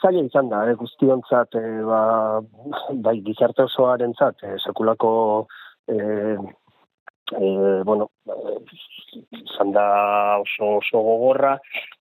[0.00, 2.02] zaila izan da, eh, guztionzat, eh, ba,
[3.06, 5.46] bai, gizarte osoaren zat, eh, sekulako
[5.90, 6.36] eh,
[7.38, 8.58] eh, bueno, eh,
[9.42, 9.84] izan da
[10.40, 11.56] oso, oso gogorra,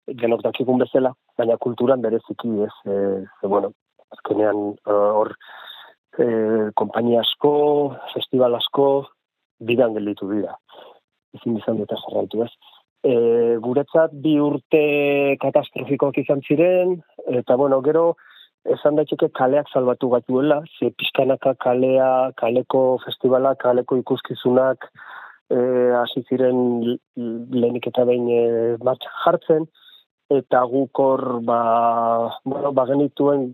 [0.07, 3.73] denok dakikun bezala, baina kulturan bereziki, ez, eh, ze, bueno,
[4.17, 5.35] azkenean hor,
[6.19, 7.53] eh, kompainia asko,
[8.15, 8.89] festival asko,
[9.61, 10.57] bidan gelditu dira.
[11.37, 12.53] Ezin izan dute jarraitu, ez?
[13.03, 13.13] e,
[13.63, 16.99] guretzat bi urte katastrofikoak izan ziren,
[17.41, 18.17] eta bueno, gero
[18.67, 24.89] esan daiteke kaleak salbatu gatuela, ze pizkanaka kalea, kaleko festivala, kaleko ikuskizunak
[25.51, 25.59] e,
[25.97, 26.59] hasi ziren
[27.17, 28.43] lehenik eta behin e,
[28.85, 29.69] martxan jartzen,
[30.39, 31.61] eta guk hor, ba,
[32.45, 33.49] bueno, ba genituen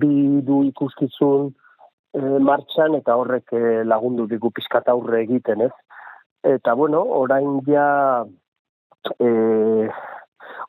[0.00, 0.14] bi
[0.46, 1.50] du ikuskizun
[2.14, 5.74] e, martxan, eta horrek e, lagundu digu pizkat aurre egiten, ez?
[6.44, 7.88] Eta bueno, orain ja
[9.20, 9.88] e,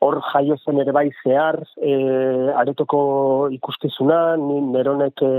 [0.02, 1.96] hor jaio zen ere bai zehar e,
[2.62, 3.00] aretoko
[3.56, 5.34] ikuskizuna, ni neronek e,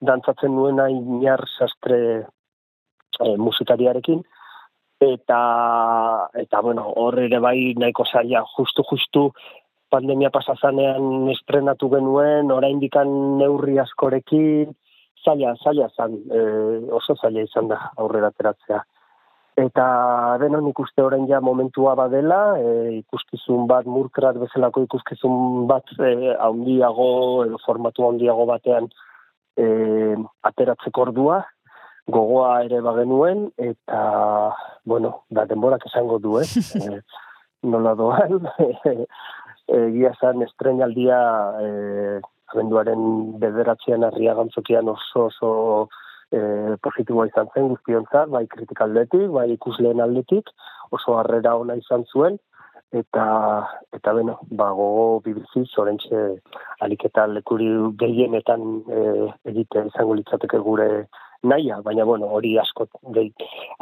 [0.00, 2.00] dantzatzen nuena inar sastre
[3.20, 4.22] e, musikariarekin,
[5.00, 5.40] eta,
[6.34, 9.30] eta bueno, hor ere bai nahiko zaila, justu justu
[9.90, 13.08] pandemia pasazanean estrenatu genuen, oraindikan
[13.40, 14.74] neurri askorekin,
[15.24, 16.42] zaila, zaila zan, e,
[17.00, 18.82] oso zaila izan da aurrera ateratzea.
[19.58, 19.84] Eta
[20.38, 26.34] beno nik uste orain ja momentua badela, e, ikuskizun bat, murkrat bezalako ikuskizun bat e,
[26.38, 27.08] handiago,
[27.46, 28.86] edo formatu handiago batean
[29.58, 29.66] e,
[30.50, 31.40] ateratzeko ordua,
[32.06, 34.02] gogoa ere bagenuen, eta,
[34.86, 36.52] bueno, da denborak esango du, ez?
[36.78, 37.02] e,
[37.66, 38.38] nola doan,
[39.82, 41.18] egia zan estrenaldia
[41.64, 42.20] e,
[42.54, 43.02] abenduaren
[43.42, 45.50] bederatzean harria gantzokian oso oso
[46.32, 46.40] e,
[46.84, 50.50] positiboa izan zen guztiontzat, bai kritika aldetik, bai ikusleen aldetik,
[50.90, 52.38] oso harrera ona izan zuen,
[52.92, 53.26] eta,
[53.96, 56.24] eta beno, ba, gogo bibizi, zorentxe
[56.84, 57.70] aliketa lekuri
[58.00, 59.00] gehienetan e,
[59.52, 60.88] egitea izango litzateke gure
[61.42, 63.32] naia, baina bueno, hori askot, gehi,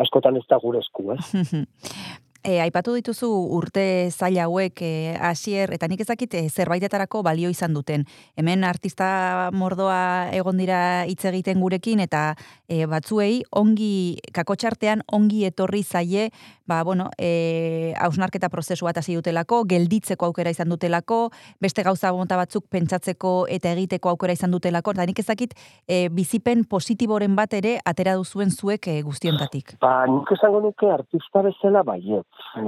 [0.02, 1.20] askotan ez da gure esku, eh?
[2.46, 3.26] E, aipatu dituzu
[3.56, 8.04] urte zaila hauek e, hasier eta nik ezakit e, zerbaitetarako balio izan duten.
[8.38, 10.78] Hemen artista mordoa egon dira
[11.10, 12.36] hitz egiten gurekin eta
[12.68, 16.28] e, batzuei ongi kakotxartean ongi etorri zaie,
[16.70, 22.38] ba bueno, e, hausnarketa prozesu bat hasi dutelako, gelditzeko aukera izan dutelako, beste gauza mota
[22.38, 27.80] batzuk pentsatzeko eta egiteko aukera izan dutelako, eta nik ezakit e, bizipen positiboren bat ere
[27.84, 29.76] atera duzuen zuek e, guztiontatik.
[29.82, 32.26] Ba, nik esango nuke artista bezala baiet.
[32.56, 32.62] E,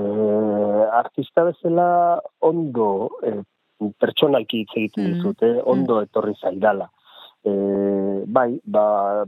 [0.93, 2.89] artista bezala ondo
[3.25, 3.39] e,
[4.01, 5.61] pertsonalki hitz egiten Mm, dizut, eh?
[5.65, 6.89] ondo etorri zaidala.
[7.45, 7.53] E,
[8.27, 9.25] bai, ba,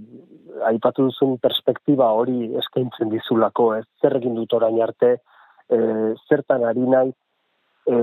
[0.68, 5.16] aipatu duzun perspektiba hori eskaintzen dizulako, ez zer egin dut orain arte,
[5.70, 5.78] e,
[6.28, 7.14] zertan ari nahi,
[7.86, 8.00] e,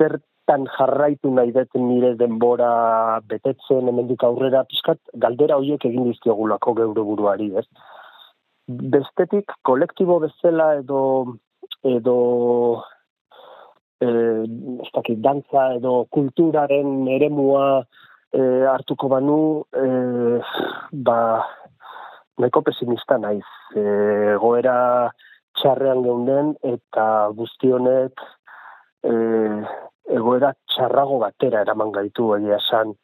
[0.00, 7.06] zertan jarraitu nahi dut nire denbora betetzen hemendik aurrera pizkat galdera horiek egin dizkiogulako geure
[7.12, 7.66] buruari, ez?
[8.66, 11.00] Bestetik kolektibo bezala edo
[11.84, 12.16] edo
[14.00, 17.82] ez dakit, dantza edo kulturaren eremua
[18.32, 20.40] eh, hartuko banu, eh,
[20.92, 21.18] ba,
[22.40, 23.44] nahiko pesimista naiz.
[23.76, 25.12] Eh, goera
[25.60, 27.06] txarrean geunden eta
[27.36, 28.24] guztionek
[29.04, 29.60] eh,
[30.16, 32.94] egoera txarrago batera eraman gaitu egia esan.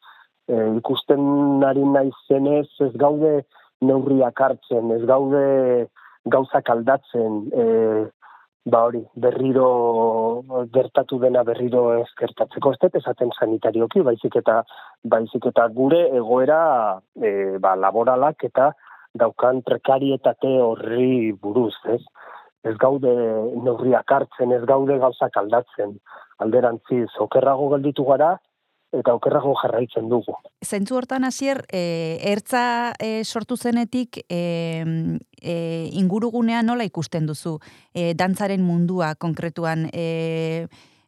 [0.47, 3.41] Eh, ikusten ari naizenez ez gaude
[3.85, 5.87] neurriak hartzen, ez gaude
[6.25, 8.05] gauzak aldatzen, eh,
[8.71, 9.67] ba hori, berriro
[10.75, 14.63] gertatu dena berriro ez gertatzeko ez esaten sanitarioki, baizik eta
[15.03, 18.71] baizik eta gure egoera e, ba, laboralak eta
[19.15, 22.01] daukan prekarietate horri buruz, ez?
[22.63, 23.13] Ez gaude
[23.63, 25.95] neurriak hartzen, ez gaude gauzak aldatzen,
[26.43, 28.35] alderantziz, okerrago gelditu gara,
[28.95, 30.35] eta okerrago jarraitzen dugu.
[30.63, 34.39] Zentzu hortan hasier, e, ertza e, sortu zenetik e,
[35.41, 35.55] e,
[35.99, 37.57] ingurugunea nola ikusten duzu?
[37.93, 40.67] E, dantzaren mundua konkretuan e,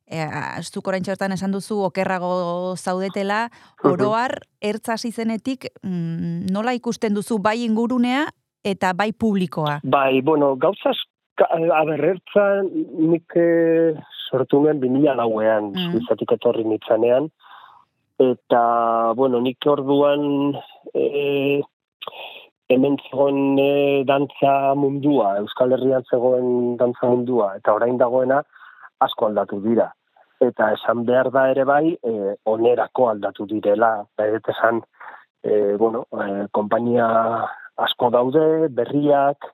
[0.09, 0.25] e,
[0.63, 3.47] zuk orain txertan esan duzu okerrago zaudetela,
[3.91, 8.27] oroar ertza hasi zenetik mm, nola ikusten duzu bai ingurunea
[8.63, 9.79] eta bai publikoa?
[9.83, 10.97] Bai, bueno, gauzaz,
[11.47, 13.95] aberrertza nik eh,
[14.29, 15.91] sortu nuen 2000 lauean, Mm.
[15.93, 17.29] Suizatik etorri nitzanean,
[18.19, 20.55] eta, bueno, nik orduan
[20.93, 21.61] e,
[22.69, 28.43] hemen zegoen e, dantza mundua, Euskal Herrian zegoen dantza mundua, eta orain dagoena
[28.99, 29.93] asko aldatu dira.
[30.39, 32.11] eta esan behar da ere bai, e,
[32.47, 34.77] onerako aldatu direla, behar esan,
[35.43, 37.07] e, bueno, e, kompainia
[37.75, 39.49] asko daude, berriak,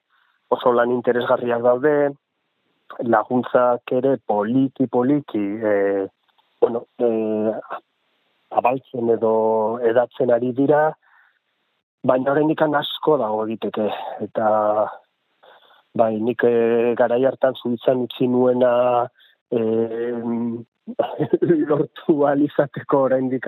[0.53, 1.95] oso lan interesgarriak daude,
[3.01, 5.73] laguntzak ere poliki-poliki, e,
[6.61, 7.09] bueno, e,
[8.51, 9.33] abaltzen edo
[9.83, 10.93] edatzen ari dira,
[12.05, 13.89] baina oraindik asko dago egiteke
[14.21, 14.47] eta
[15.95, 19.07] bai nik e, garai hartan zuitzan utzi nuena
[19.51, 19.59] e,
[21.69, 23.47] lortu alizateko oraindik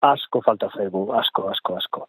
[0.00, 2.06] asko falta zaigu, asko, asko, asko.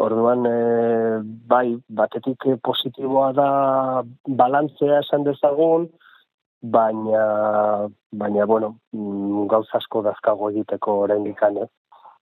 [0.00, 1.20] Orduan, e,
[1.52, 3.48] bai, batetik positiboa da
[4.40, 5.88] balantzea esan dezagun,
[6.62, 11.68] baina, baina, bueno, mm, gauza asko dazkago egiteko oraindik eh?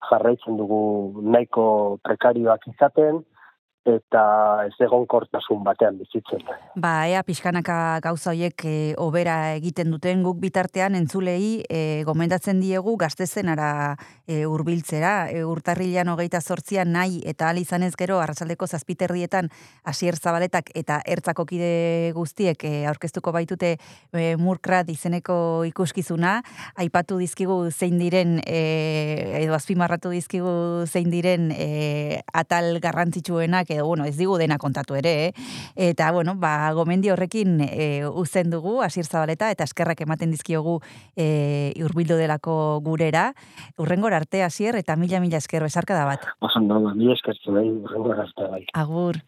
[0.09, 3.23] jarraitzen dugu nahiko prekarioak izaten,
[3.87, 4.23] eta
[4.67, 6.43] ez egon kortasun batean bizitzen.
[6.75, 12.95] Ba, ea pixkanaka gauza hoiek e, obera egiten duten guk bitartean entzulei e, gomendatzen diegu
[12.99, 13.69] gaztezenara
[14.27, 15.29] e, urbiltzera.
[15.31, 19.49] E, urtarrilan hogeita sortzian nahi eta al izanez gero arrasaldeko zazpiterrietan
[19.87, 26.41] asier zabaletak eta ertzako kide guztiek e, aurkeztuko baitute e, murkrat izeneko ikuskizuna.
[26.75, 28.61] Aipatu dizkigu zein diren e,
[29.43, 35.13] edo azpimarratu dizkigu zein diren e, atal garrantzitsuenak edo, bueno, ez digu dena kontatu ere,
[35.27, 35.31] eh?
[35.89, 40.79] Eta, bueno, ba, gomendi horrekin e, uzen dugu, Asier Zabaleta, eta eskerrak ematen dizkiogu
[41.15, 43.31] e, urbildu delako gurera.
[43.77, 46.27] Urrengor arte, Asier, eta mila-mila esker bezarka da bat.
[46.41, 48.63] Oso, no, mila eskertu bai, urrengor arte bai.
[48.73, 49.23] Agur.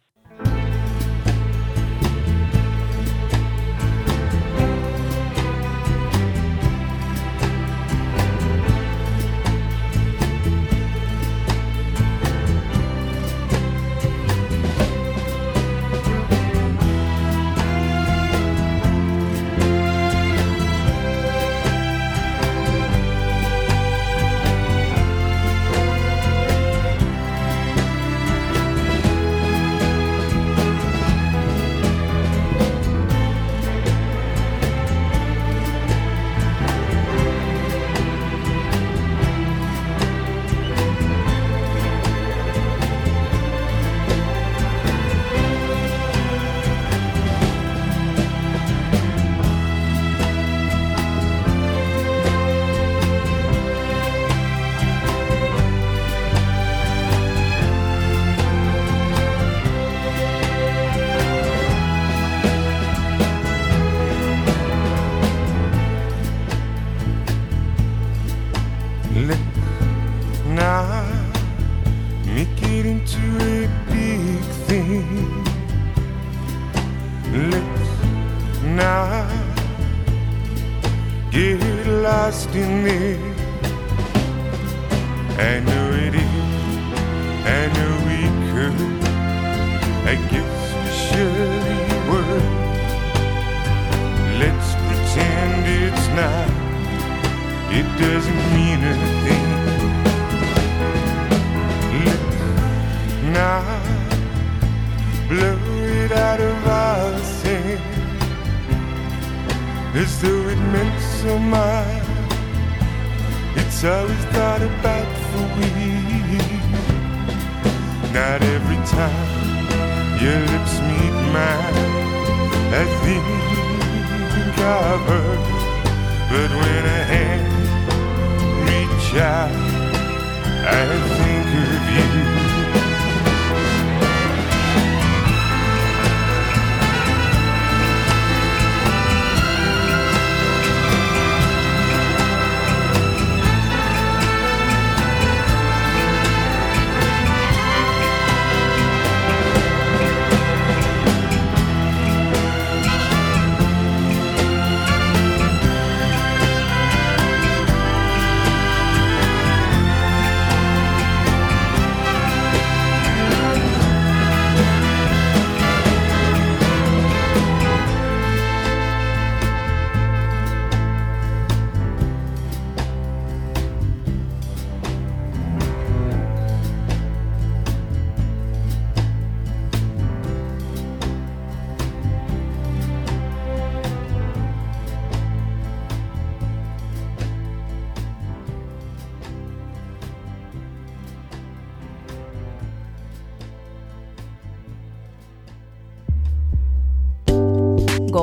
[82.60, 83.19] me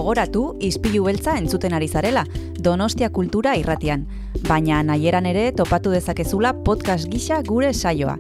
[0.07, 2.21] Gogoratu, ispilu beltza entzuten ari zarela.
[2.63, 4.05] Donostia Kultura irratian,
[4.47, 8.15] baina nahieran ere topatu dezakezula podcast gisa gure saioa.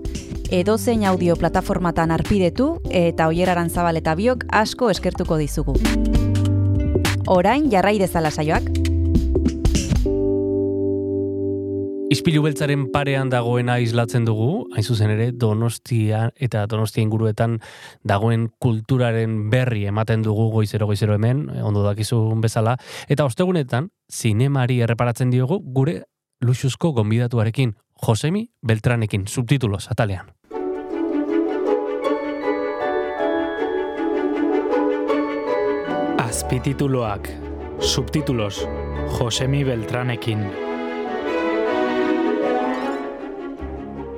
[0.50, 5.76] Edozein audio plataformatan arpidetu eta oieraran zabal eta biok asko eskertuko dizugu.
[7.30, 8.66] Orain jarrai dezala saioak.
[12.10, 17.58] Ispilu beltzaren parean dagoena islatzen dugu, hain zuzen ere Donostia eta Donostia inguruetan
[18.04, 22.76] dagoen kulturaren berri ematen dugu goizero goizero hemen, ondo dakizun bezala,
[23.08, 26.02] eta ostegunetan zinemari erreparatzen diogu gure
[26.44, 27.74] luxuzko gonbidatuarekin,
[28.06, 30.28] Josemi Beltranekin, subtitulos, atalean.
[36.20, 37.30] Azpitituloak,
[37.80, 38.66] subtitulos,
[39.16, 40.65] Josemi Beltranekin.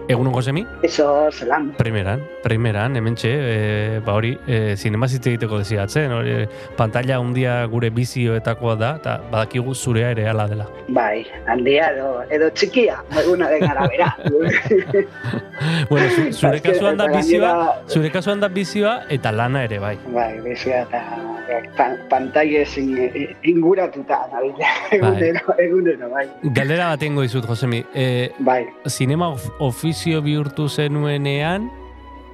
[0.09, 0.67] Egunon Josemi?
[0.83, 1.75] Eso, zelan.
[1.77, 6.37] Primeran, primeran, hementxe, e, ba hori, e, zinema egiteko desiatzen, hori,
[6.79, 10.69] pantalla undia gure bizioetakoa da, eta badakigu zurea ere ala dela.
[10.89, 14.15] Bai, handia edo, edo txikia, eguna den arabera.
[15.91, 17.53] bueno, zu, zure kasuan da bizioa,
[17.89, 19.99] zure kasuan da bizioa eta lana ere bai.
[20.09, 21.05] Bai, bizia eta
[21.77, 26.27] pan, pantailez in- inguratuta, nabila, egunero, egunero, bai.
[26.43, 27.83] Galdera bat egingo dizut, Josemi.
[27.95, 31.71] E, Bai, zinema of, ofizio bihurtu zenuenean,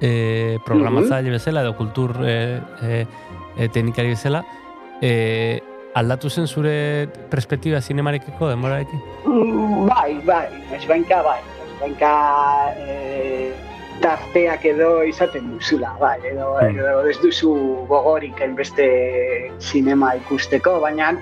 [0.01, 2.35] e, programatzaile bezala edo kultur e,
[2.83, 3.05] e,
[3.57, 4.43] e, teknikari bezala,
[5.01, 5.61] e,
[5.95, 8.99] aldatu zen zure perspektiba zinemarekiko denborarekin?
[9.25, 11.39] Mm, bai, bai, esbenka, bai,
[11.69, 12.11] esbenka
[12.83, 13.53] eh,
[14.01, 16.79] tarteak edo izaten duzula, bai, edo, Mm.
[16.79, 17.53] edo ez duzu
[17.89, 18.87] gogorik hainbeste
[19.59, 21.13] sinema ikusteko, baina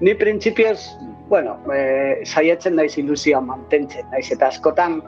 [0.00, 0.96] ni printzipioz,
[1.28, 5.02] bueno, eh, saiatzen naiz ilusioa mantentzen, naiz eta askotan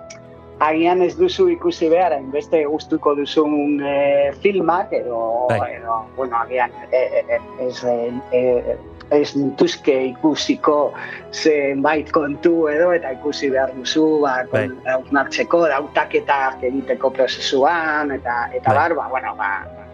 [0.60, 5.72] agian ez duzu ikusi behar, hainbeste gustuko duzun eh, filmak, edo, Bai.
[5.80, 8.76] edo bueno, agian eh, eh, ez, eh, eh,
[9.12, 10.92] ez nituzke ikusiko
[11.32, 14.68] zenbait kontu edo eta ikusi behar duzu ba, Bai.
[14.94, 18.78] hausnartzeko, dautaketak egiteko prozesuan eta eta Bai.
[18.80, 19.52] bar, ba, bueno, ba,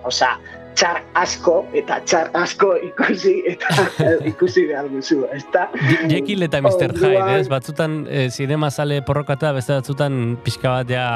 [0.09, 0.37] osea,
[0.79, 3.89] txar asko eta txar asko ikusi eta
[4.33, 5.67] ikusi behar duzu, ezta?
[6.11, 6.95] Jekyll eta Mr.
[6.95, 7.49] Hyde, ez?
[7.51, 11.09] Batzutan e, zinema zale porrokata, beste batzutan pixka bat ja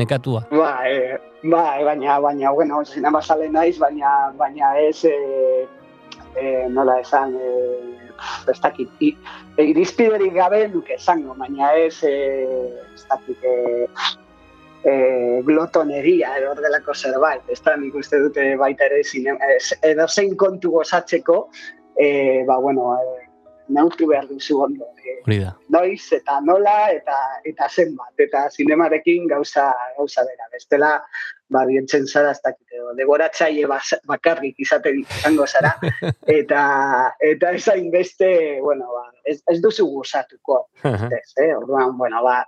[0.00, 0.46] nekatua.
[0.54, 5.68] Ba, e, ba, baina, baina, bueno, zinema sale naiz, baina, baina ez, e,
[6.36, 7.52] e, nola esan, e,
[8.50, 9.16] ez dakit, i-
[9.56, 12.14] e, irizpiderik gabe nuke esango, baina ez, e,
[12.94, 13.86] ez dakit, e,
[14.84, 20.08] e, glotoneria edo horrelako zerbait, ez da nik uste dute baita ere zinema, ez, edo
[20.08, 21.48] zein kontu gozatzeko,
[21.96, 23.28] e, ba, bueno, e,
[23.72, 24.88] neurtu behar duzu ondo.
[25.02, 25.18] E,
[25.70, 27.16] noiz eta nola eta
[27.48, 30.90] eta zenbat eta zinemarekin gauza gauza bera bestela
[31.52, 33.68] ba bihurtzen zara ez dakit edo degoratzaile
[34.08, 35.72] bakarrik izaten izango zara.
[36.38, 36.62] Eta
[37.20, 41.52] eta ez hainbeste bueno ba ez, ez duzu gozatuko ez eh?
[41.56, 42.42] Orduan bueno ba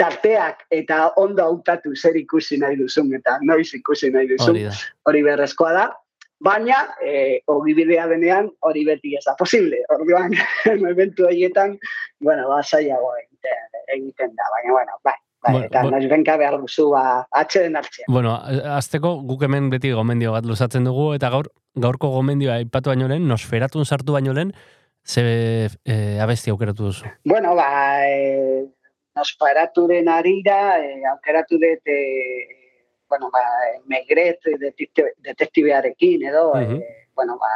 [0.00, 4.56] tarteak eta ondo hautatu zer ikusi nahi duzun eta noiz ikusi nahi duzun
[5.08, 5.84] Hori berrezkoa da,
[6.40, 9.82] baina e, ogibidea denean hori beti ez da posible.
[9.96, 10.36] Orduan,
[10.84, 11.76] momentu horietan,
[12.20, 15.96] bueno, ba, zailago egiten, egiten da, baina, bueno, bai, bai, Bueno, eta bueno.
[15.98, 18.04] noiz benka behar duzu, ba, atxeden hartzea.
[18.08, 18.34] Bueno,
[18.76, 23.26] azteko guk hemen beti gomendio bat luzatzen dugu, eta gaur gaurko gomendioa aipatu baino lehen,
[23.28, 24.52] nosferatun sartu baino lehen,
[25.06, 27.06] ze e, abesti aukeratu duzu.
[27.24, 27.68] Bueno, ba,
[28.06, 28.66] e,
[29.16, 32.00] nosparaturen arira, e, aukeratu dut, e,
[33.08, 33.40] bueno, ba,
[33.86, 36.76] Megret detekti- detektibearekin, edo, Mhm.
[36.76, 37.48] e, bueno, ba,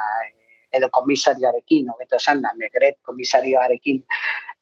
[0.72, 4.04] edo komisarioarekin, hobeto esan da, Megret komisarioarekin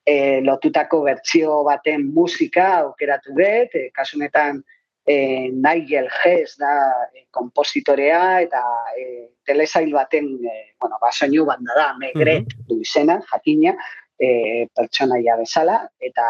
[0.07, 4.63] e, lotutako bertsio baten musika aukeratu dut, e, kasunetan
[5.07, 6.75] e, Nigel Hess da
[7.15, 8.63] e, kompositorea eta
[8.99, 9.07] e,
[9.47, 13.75] telesail baten e, bueno, ba, soinu banda da, Megret du izena, jakina,
[14.19, 16.27] e, pertsonaia bezala, eta,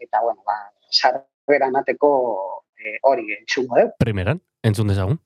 [0.00, 0.58] eta bueno, ba,
[0.90, 2.12] sarrera emateko
[2.76, 3.96] e, hori entzungo dut.
[4.02, 5.20] Primeran, entzun dezagun.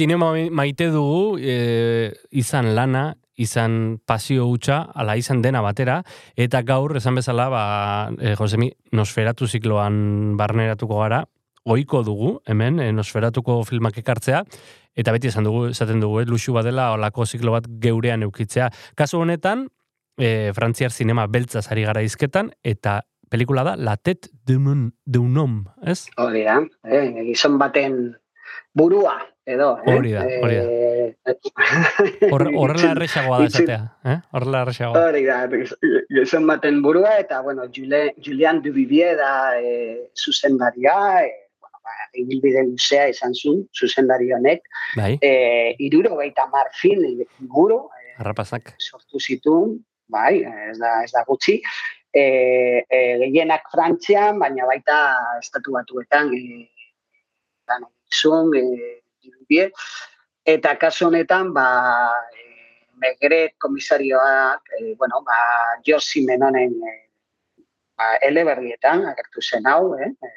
[0.00, 5.98] Zinema maite dugu, e, izan lana, izan pasio hutsa, ala izan dena batera,
[6.40, 7.64] eta gaur, esan bezala, ba,
[8.16, 11.18] e, Josemi, nosferatu zikloan barneratuko gara,
[11.68, 14.40] oiko dugu, hemen, e, nosferatuko filmak ekartzea,
[14.96, 18.70] eta beti esan dugu, esaten dugu, eh, luxu badela, olako ziklo bat geurean eukitzea.
[18.96, 19.66] Kasu honetan,
[20.16, 25.68] e, frantziar zinema beltza ari gara izketan, eta pelikula da La Tête d'un d'un homme,
[25.84, 26.06] ez?
[26.16, 26.56] Hori da,
[26.88, 28.16] eh, gizon baten
[28.72, 29.18] burua,
[29.54, 29.70] edo.
[29.84, 29.94] Eh?
[29.96, 30.64] Hori da, hori da.
[30.64, 34.16] Eh, Hor- Horrela errexagoa da esatea, eh?
[34.36, 35.02] Horrela errexagoa.
[35.08, 35.38] Hori da,
[36.14, 40.96] gizon baten burua, eta, bueno, Julen, Julian Duvivier da e, zuzendaria,
[41.26, 41.30] e,
[41.60, 44.62] bueno, ba, ibilbide luzea izan zuen, zuzendari honek,
[44.96, 45.32] Bai, e,
[45.78, 47.04] iruro gaita mar film
[47.40, 48.74] inguru, e, harrapazak.
[48.78, 49.78] sortu zituen,
[50.08, 50.40] bai,
[50.70, 51.60] ez da, ez da gutxi,
[52.12, 52.22] e,
[52.88, 54.96] e, gehienak Frantzian, baina baita
[55.42, 56.66] estatu batuetan, e,
[57.70, 58.96] lan egin zuen, e,
[59.50, 59.72] Duvivier,
[60.46, 61.66] eta kasu honetan, ba,
[62.30, 66.94] e, Megret komisarioak, e, bueno, ba, Josi Menonen e,
[67.98, 70.06] ba, eleberrietan agertu zen hau, eh?
[70.06, 70.30] E,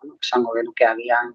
[0.00, 1.34] bueno, esango genuke agian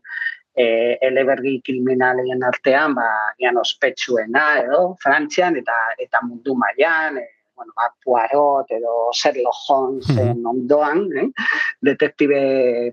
[0.56, 7.74] e, elebergi kriminalien artean, ba, agian ospetsuena edo, Frantzian eta eta mundu mailan, e, bueno,
[7.76, 11.30] ba, Poirot edo Sherlock Holmesen ondoan, eh?
[11.86, 12.42] detektibe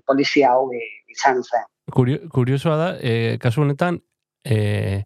[0.05, 0.69] polizia hau
[1.09, 1.65] izan zen.
[1.89, 3.97] Kurio, kuriosoa da, e, kasu honetan,
[4.45, 5.03] e,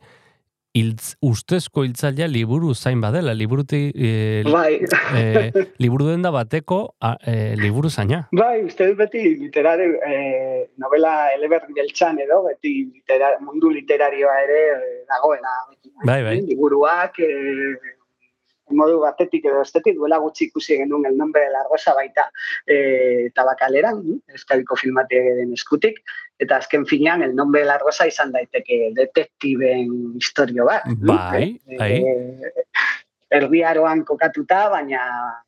[0.73, 4.79] iltz, ustezko hiltzailea liburu zain badela, liburuti, e, Bai,
[5.13, 5.51] e,
[5.83, 8.23] liburu denda bateko a, e, liburu zaina.
[8.33, 14.61] bai, uste dut beti literare, eh, novela eleberri beltzan edo, beti litera, mundu literarioa ere
[14.73, 15.53] eh, dagoela.
[15.69, 16.39] Beti, Bai, bai.
[16.41, 17.92] Liburuak, eh,
[18.75, 22.29] modu batetik edo estetik duela gutxi ikusi genuen el nombre de la rosa baita
[22.67, 24.01] eh, tabakaleran,
[24.33, 26.01] eskabiko filmate den eskutik,
[26.39, 30.83] eta azken finean el nombre de la rosa izan daiteke detektiben historio bat.
[30.97, 31.93] Bai, Eh, bai.
[32.03, 32.65] eh,
[33.31, 35.01] erdiaroan kokatuta, baina,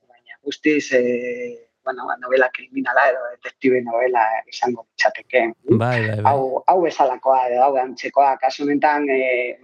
[0.10, 5.42] baina guztiz eh, bueno, ba, novela kriminala edo detektibe novela izango litzateke.
[5.70, 6.24] Bai, bai, bai.
[6.26, 9.20] hau, hau bezalakoa edo hau antzekoa, kasu honetan e,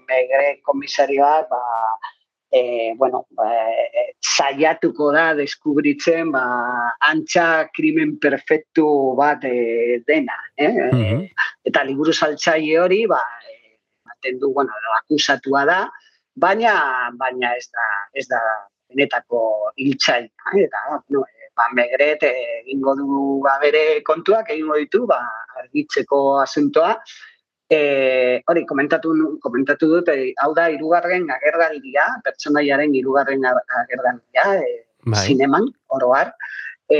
[0.07, 1.61] megre komisarioak ba,
[2.51, 6.43] e, bueno, ba, e, saiatuko da deskubritzen ba,
[7.07, 10.37] antxa krimen perfektu bat e, dena.
[10.57, 10.71] Eh?
[10.91, 11.25] Mhm.
[11.71, 15.81] Eta liburu saltzaile hori, ba, e, ematen du, bueno, akusatua da,
[16.35, 16.75] baina
[17.19, 18.41] baina ez da, ez da
[18.91, 20.51] benetako hiltzailea.
[20.55, 20.65] eh?
[20.67, 25.21] Eta, no, e, ba, megret e, egingo du ba, bere kontuak, egingo ditu, ba,
[25.63, 26.97] argitzeko asuntoa,
[27.71, 34.73] E, hori, komentatu, komentatu dut, e, hau da, irugarren agerraldia, pertsonaiaren irugarren agerraldia, e,
[35.07, 35.21] Bai.
[35.23, 36.33] zineman, oroar,
[36.91, 36.99] e,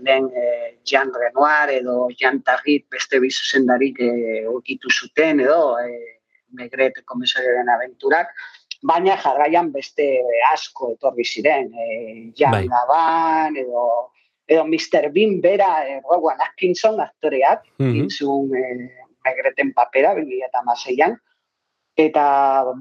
[0.00, 6.16] lehen e, Jean Renoir edo Jean Tarrit beste bi zuzendarik e, ukitu zuten edo e,
[6.56, 8.30] Megret komisarioaren aventurak,
[8.86, 10.06] baina jarraian beste
[10.54, 12.66] asko etorri ziren, e, Jean Bai.
[12.72, 13.88] Gabin edo
[14.48, 15.10] edo Mr.
[15.12, 17.90] Bean bera, e, Rowan Atkinson aktoreak, Mhm.
[17.90, 21.18] egin zuen e, Megreten papera, 2006an,
[21.96, 22.26] eta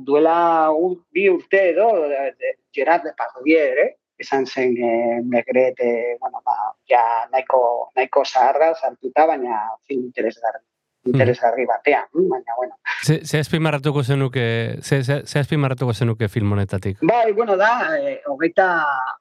[0.08, 0.72] duela
[1.12, 3.88] bi urte edo, de, Gerard Depardieu ere,
[4.20, 6.56] esan zen e, Megret, e, bueno, ba,
[6.88, 10.64] ja nahiko, nahiko zaharra sartuta, baina film interesgarri
[11.06, 12.74] interesgarri batean, mm, baina bueno.
[13.06, 16.98] Ze, ze azpimarratuko zenuke, ze, ze, ze azpimarratuko zenuke film honetatik?
[17.02, 18.70] Bai, bueno, da, eh, hogeita,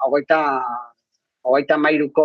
[0.07, 0.39] hogeita,
[1.45, 2.25] hogeita mairuko,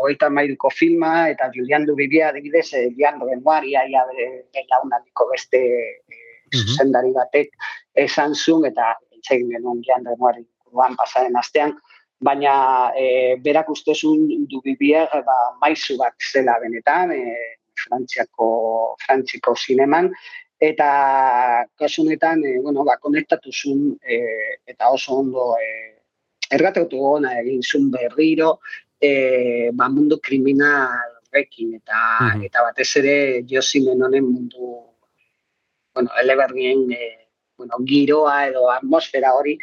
[0.00, 5.58] hogeita mairuko filma, eta Julian Dubibia adibidez, eh, Jean Renoir, ia, ia bere belaunaldiko beste
[5.58, 6.64] eh, Mhm.
[6.64, 7.50] zuzendari batek
[7.94, 11.74] esan zuen, eta entzegin genuen Jean Renoir inguruan pasaren astean,
[12.20, 20.10] baina eh, berak uste zuen Dubibier ba, maizu bat zela benetan, eh, Frantziako, Frantziko zineman,
[20.60, 24.18] eta kasu honetan, e, bueno, ba, konektatu zuen, e,
[24.66, 25.97] eta oso ondo e,
[26.50, 28.58] ergatatu gona egin zuen berriro,
[29.00, 32.44] e, ba, mundu kriminal horrekin, eta, Mhm.
[32.44, 34.84] eta batez ere Josi Menonen mundu,
[35.94, 39.58] bueno, eleberrien, e, bueno, giroa edo atmosfera hori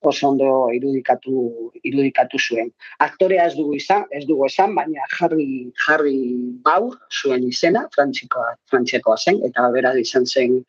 [0.00, 2.72] oso ondo irudikatu, irudikatu zuen.
[2.98, 6.18] Aktorea ez dugu izan, ez dugu esan, baina jarri, jarri
[6.62, 10.64] baur zuen izena, frantzikoa, frantziakoa zen, eta bera izan zen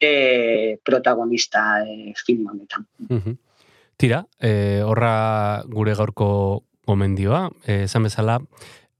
[0.00, 2.86] e, protagonista e, film honetan.
[3.08, 3.36] Mhm.
[3.98, 6.28] Tira, e, horra gure gaurko
[6.86, 8.38] gomendioa, e, esan bezala,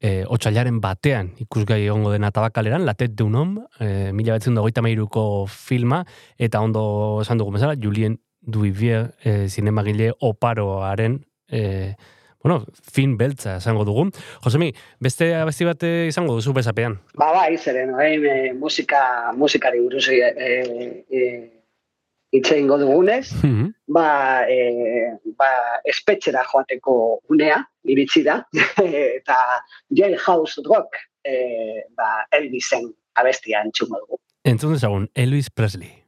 [0.02, 4.82] e, otxailaren batean ikusgai egongo dena tabakaleran, Latet de un hom, e, mila betzen dagoita
[4.82, 6.02] mairuko filma,
[6.36, 11.94] eta ondo esan dugu bezala, Julien Duivier e, zinemagile oparoaren e,
[12.42, 14.08] bueno, fin beltza esango dugu.
[14.44, 16.96] Josemi, beste abesti bat eh, izango duzu bezapean.
[17.18, 20.50] Ba, bai, zeren, orain e, musika, musikari buruz e, e,
[21.10, 21.57] hitz
[22.32, 23.72] egingo dugunez, Mhm.
[23.88, 28.42] ba, e, ba, espetxera joateko unea, iritsi da,
[28.84, 29.36] eta
[29.90, 34.20] jailhouse rock, e, ba, Elvisen abestia entzungo dugu.
[34.44, 36.04] Entzun dezagun, Elvis Presley.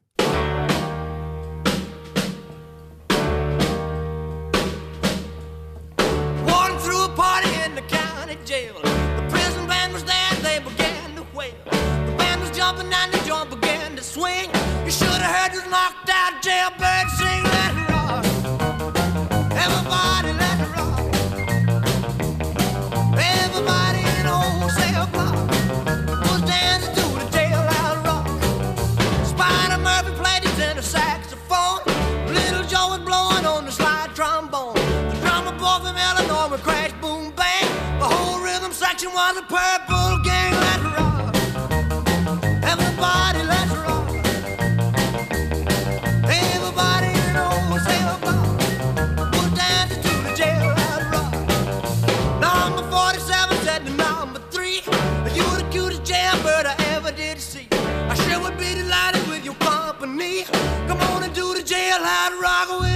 [6.46, 8.74] Walking through a party in the county jail.
[8.82, 11.54] The prison band was there, they began to wail.
[11.64, 14.50] The band was jumping and the joint began to swing.
[14.90, 18.24] You should have heard this knocked out jailbird sing, let it rock.
[19.54, 20.98] Everybody let it rock.
[23.14, 24.26] Everybody in
[26.26, 26.42] was
[26.96, 28.26] to the jailhouse rock.
[29.24, 31.86] Spider Murphy played his saxophone.
[32.34, 32.98] Little Joe was
[33.46, 34.74] on the slide trombone.
[34.74, 37.70] The drummer boy from Illinois would crash, boom, bang.
[38.00, 39.79] The whole rhythm section was a purple
[60.00, 60.44] company.
[60.88, 62.89] Come on and do the jailhouse rock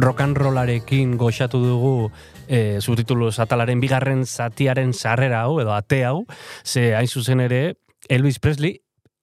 [0.00, 0.20] rock.
[0.20, 2.10] and rollarekin goxatu dugu
[2.48, 6.26] e, subtitulu atalaren bigarren zatiaren sarrera hau, edo ate hau,
[6.64, 7.76] ze hain zuzen ere,
[8.08, 8.80] Elvis Presley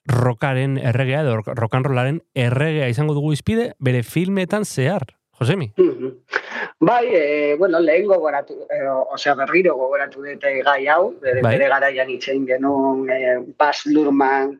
[0.08, 5.18] rockaren erregea, edo rock and rollaren erregea izango dugu izpide, bere filmetan zehar.
[5.38, 5.72] Josemi?
[5.78, 6.14] Mhm.
[6.80, 8.78] Bai, e, bueno, lehen gogoratu, e,
[9.14, 11.58] osea berriro gogoratu dute gai hau, bere, Bai.
[11.58, 14.60] bere garaian itxein genuen e, Baz Luhrmann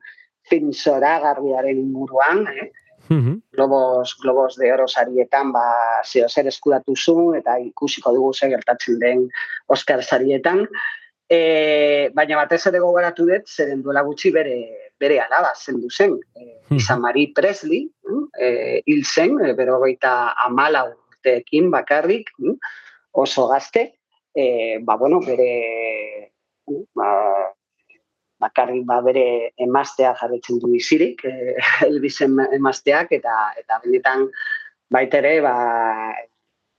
[0.50, 2.72] film zoragarriaren inguruan, eh?
[3.10, 3.42] Mhm.
[3.54, 5.64] Globos, Globos de Oro sarietan, ba,
[6.06, 9.30] zeo zer eskuratu zuen, eta ikusiko dugu ze gertatzen den
[9.68, 10.68] Oscar sarietan.
[11.30, 14.58] E, baina batez ere gogoratu dut, zeren duela gutxi bere,
[15.00, 16.18] bere alaba zendu zen.
[16.36, 16.78] E, Mhm.
[16.78, 17.90] Izan Marie Presley,
[18.40, 22.56] e, hil zen, e, berogeita amala urteekin bakarrik, mm,
[23.12, 24.00] oso gazte,
[24.36, 26.32] e, ba, bueno, bere,
[26.68, 27.54] mm, ba,
[28.40, 31.56] bakarrik ba bere emaztea jarretzen du bizirik, eh,
[31.90, 34.28] Elvisen emazteak, eta eta benetan
[34.94, 35.56] baita ere, ba,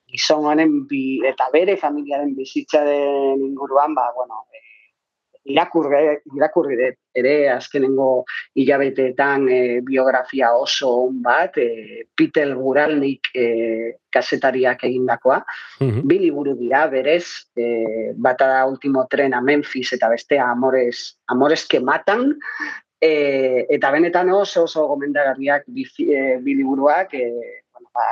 [0.09, 4.45] gizon honen bi, eta bere familiaren bizitzaren inguruan, ba, bueno,
[5.49, 8.25] irakurre, irakurri dut ere azkenengo
[8.55, 15.43] hilabeteetan eh, biografia oso on bat, eh, Peter Guralnik eh, kasetariak egindakoa,
[15.81, 16.03] Mhm.
[16.09, 21.67] bi liburu dira berez, e, bata da Ultimo Tren a Memphis eta bestea Amores, Amores
[21.67, 22.39] que Matan,
[23.01, 28.07] e, eta benetan oso oso gomendagarriak bi, e, bi liburuak, e, bueno, ba,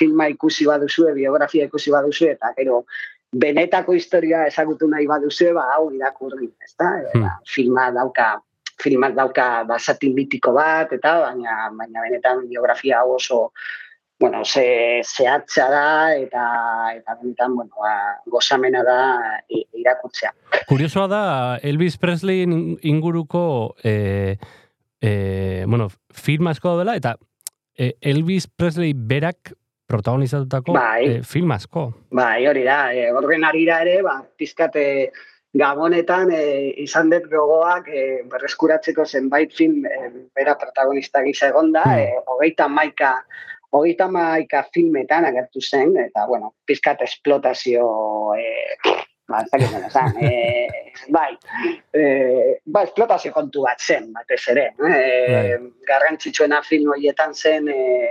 [0.00, 2.86] filma ikusi baduzue, biografia ikusi baduzue, eta gero
[3.32, 6.98] benetako historia ezagutu nahi baduzue, ba, hau irakurri, ezta?
[7.02, 7.22] E, Hmm.
[7.22, 8.40] ba, filma dauka
[8.80, 13.52] filmak dauka basatin mitiko bat, eta baina, baina benetan biografia hau oso
[14.18, 16.42] bueno, ze, zehatza da eta
[16.96, 18.96] eta benetan, bueno, ba, gozamena da
[19.48, 20.32] i- irakurtzea.
[20.68, 22.42] Kuriosoa da, Elvis Presley
[22.82, 24.36] inguruko e,
[25.00, 27.16] e, bueno, film asko dela, eta
[27.76, 29.52] e, Elvis Presley berak
[29.90, 31.02] protagonizatutako Bai.
[31.06, 31.88] e, film asko.
[32.14, 34.86] Bai, hori da, e, horren arira ere, ba, pizkate
[35.50, 36.42] Gabonetan e,
[36.84, 39.96] izan dut gogoak e, berreskuratzeko zenbait film e,
[40.38, 41.98] bera protagonista gisa egonda, Hmm.
[41.98, 43.16] e, hogeita maika
[43.72, 47.84] hogeita maika filmetan agertu zen, eta, bueno, pizkat esplotazio,
[48.34, 48.78] e,
[49.30, 51.36] ba, ez dakit esan, e, bai,
[51.94, 52.06] e,
[52.66, 54.64] ba, esplotazio kontu bat zen, batez ere.
[54.90, 58.10] E, garrantzitsuena film horietan zen, e,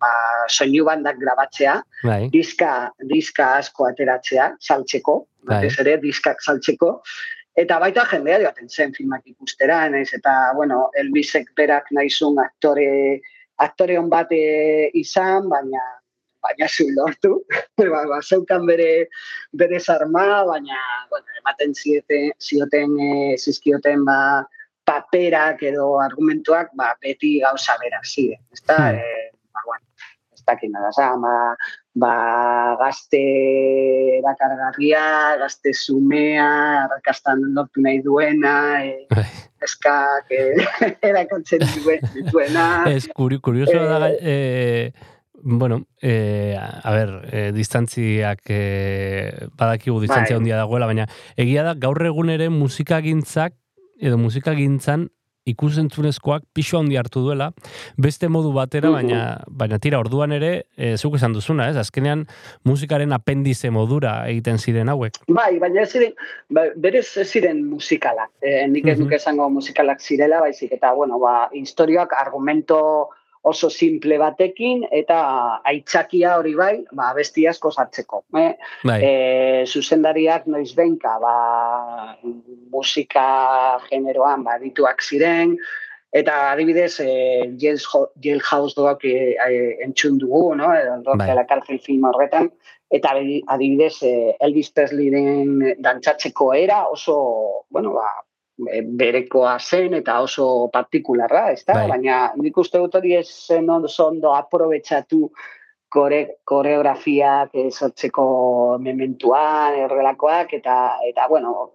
[0.00, 0.12] ba,
[0.48, 2.28] soinu bandak grabatzea, Bai.
[2.32, 5.16] diska, diska asko ateratzea, saltzeko,
[5.48, 6.92] batez ere, diskak saltzeko,
[7.56, 13.20] eta baita jendea joaten zen filmak ikustera, naiz, eta, bueno, Elvisek berak nahizun aktore,
[13.64, 15.84] aktore hon bat e, izan, baina
[16.46, 17.40] baina zu lortu,
[17.92, 19.08] ba, ba, zeukan bere,
[19.52, 24.44] bere zarma, baina, bueno, ematen zioten, zioten e, zizkioten, ba,
[24.86, 28.76] paperak edo argumentuak, ba, beti gauza bera ziren, ezta?
[28.78, 29.00] Hmm.
[29.00, 29.25] E,
[30.46, 31.56] dakit nada, za, ba,
[31.94, 32.12] ba,
[32.80, 33.22] gazte
[34.20, 36.48] erakargarria, gazte zumea,
[36.84, 39.26] arrakastan lortu nahi duena, e, Bai.
[39.66, 40.46] eskak e,
[41.10, 42.86] erakotzen duen, dituena.
[42.90, 44.92] Ez, kuri, kurioso Eh, da, eh,
[45.42, 50.40] bueno, eh, a ber, eh, distantziak, eh, badakigu distantzia Bai.
[50.40, 53.54] handia dagoela, baina egia da gaur egun ere musikagintzak
[54.00, 55.10] edo musikagintzan
[55.46, 57.50] ikusentzunezkoak pixo handi hartu duela,
[57.96, 61.76] beste modu batera, baina, baina tira, orduan ere, e, zuk esan duzuna, ez?
[61.80, 62.26] Azkenean
[62.66, 65.20] musikaren apendize modura egiten ziren hauek.
[65.28, 66.16] Bai, baina ez ziren,
[66.50, 68.32] ba, berez ez ziren musikalak.
[68.42, 72.80] E, nik ez nuke esango musikalak zirela, baizik eta, bueno, ba, historioak argumento
[73.46, 75.16] oso simple batekin, eta
[75.70, 78.24] aitzakia hori bai, ba, besti asko sartzeko.
[78.42, 78.52] Eh?
[78.82, 79.12] Bai, E,
[79.70, 81.36] zuzendariak noiz benka, ba,
[82.72, 83.26] musika
[83.88, 85.56] generoan badituak ziren,
[86.16, 87.10] eta adibidez, e,
[87.60, 90.70] Jailhouse doak e, e, entzun dugu, no?
[91.04, 91.28] Rock Bai.
[91.28, 92.50] de la Cárcel film horretan,
[92.90, 98.08] eta adi- adibidez e, Elvis Presleyren dantzatzeko era oso, bueno, ba,
[98.70, 101.74] e, berekoa zen eta oso partikularra, ezta?
[101.74, 101.88] Bai.
[101.96, 105.30] Baina nik uste dut hori ez zen ondo aprobetsatu
[105.88, 108.26] kore, koreografiak eh, sortzeko
[108.82, 110.76] mementuan, horrelakoak, eta,
[111.08, 111.72] eta bueno,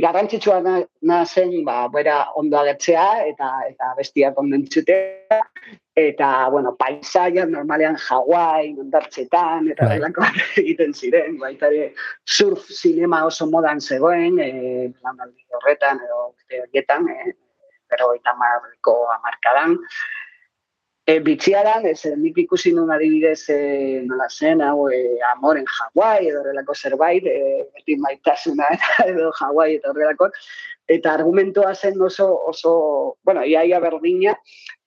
[0.00, 5.40] garrantzitsua na, na zen, ba, bera ondo agertzea, eta, eta bestiak ondo entzutea,
[5.96, 9.96] eta, bueno, paisaia normalean Hawaii, ondartzetan, eta Bai.
[9.96, 16.28] horrelakoak egiten ziren, baita ere surf cinema oso modan zegoen, e, lanaldi horretan, edo
[16.62, 17.34] horietan, e,
[17.88, 19.78] pero eta marriko amarkadan,
[21.06, 23.58] E, bitxia da, ez, eh, nik ikusi nun adibidez e,
[24.08, 28.66] nola zen, hau, e, amor en Hawaii edo horrelako zerbait, e, beti maitasuna
[29.12, 30.32] edo Hawaii eta horrelako,
[30.96, 32.72] eta argumentoa zen oso, oso,
[33.22, 34.34] bueno, iaia berdina,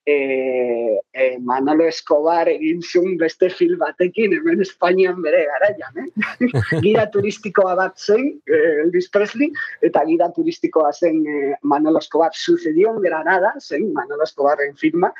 [0.05, 6.09] e, e, Manolo Escobar egin zuen beste film batekin, hemen Espainian bere garaian, eh?
[6.85, 9.51] gira turistikoa bat zen, eh, Elvis Presley,
[9.85, 15.11] eta gira turistikoa zen eh, Manolo Escobar sucedió en Granada, zen Manolo Escobarren filma,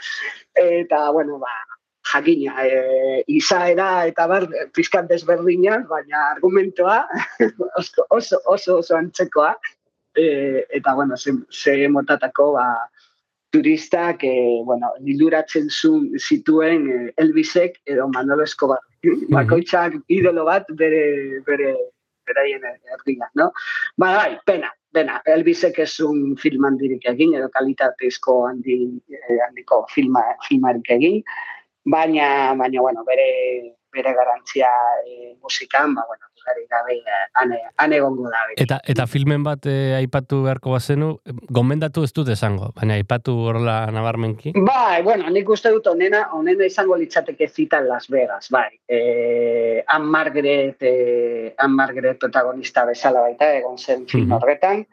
[0.56, 1.54] eta, bueno, ba,
[2.14, 7.04] jakina, e, izaera eta bar, pizkat desberdina, baina argumentoa
[7.80, 9.54] oso, oso, oso, oso antzekoa,
[10.16, 12.70] e, eta, bueno, ze, ze motatako, ba,
[13.50, 18.82] turistak, e, bueno, niluratzen zuen, zituen e, Elvisek edo Manolo Escobar.
[19.34, 21.74] Bakoitzak idolo bat bere, bere,
[22.28, 23.50] beraien erdian, no?
[23.98, 25.22] Ba, bai, pena, pena.
[25.26, 28.80] Elvisek ez un film handirik egin, edo kalitatezko handi,
[29.16, 31.22] eh, handiko filma, filmarik egin,
[31.86, 33.30] baina, baina, bueno, bere,
[33.92, 34.70] bere garantzia
[35.06, 36.26] e, musikan, ba, bueno,
[36.70, 36.96] gabe,
[37.36, 38.40] ane, ane gongo da.
[38.50, 38.64] beti.
[38.64, 41.10] Eta, eta filmen bat eh, aipatu beharko bazenu,
[41.54, 44.54] gomendatu ez dut esango, baina aipatu horrela nabarmenki.
[44.56, 48.70] Bai, bueno, nik uste dut onena, onena izango litzateke zita Las Vegas, bai.
[48.88, 54.38] Eh, Ann Margaret, eh, Ann Margaret protagonista bezala baita, egon zen film Mhm.
[54.40, 54.86] horretan,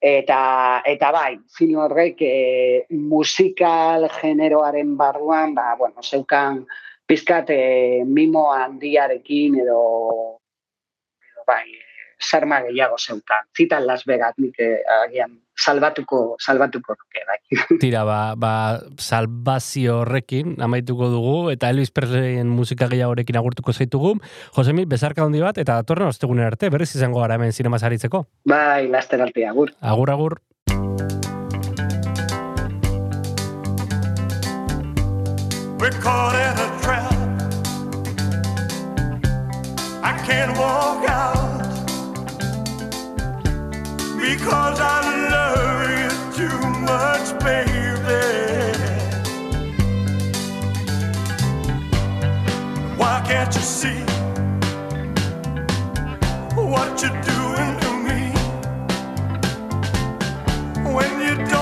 [0.00, 6.64] eta, eta bai, film horrek eh, musikal generoaren barruan, ba, bueno, zeukan
[7.06, 9.80] pizkat eh, mimo handiarekin edo,
[11.20, 11.92] edo bai, eh,
[12.22, 13.48] sarma gehiago zeukan.
[13.56, 17.40] Zita en Las Vegas, nik eh, agian salbatuko, salbatuko nuke, bai.
[17.82, 18.54] Tira, ba, ba,
[18.98, 24.16] salvazio horrekin amaituko dugu, eta Elvis Presleyen musika gehiagorekin agurtuko zaitugu.
[24.56, 28.24] Josemi, bezarka handi bat, eta datorren ostegunen arte, berriz izango gara hemen zinema saritzeko.
[28.48, 29.74] Bai, laster arte, agur.
[29.80, 30.40] Agur, agur.
[35.82, 36.71] We're caught in a
[40.12, 41.62] I can't walk out
[44.20, 45.00] because I
[45.32, 46.60] love you too
[46.90, 48.22] much, baby.
[52.98, 54.02] Why can't you see
[56.54, 58.22] what you're doing to me
[60.92, 61.61] when you don't?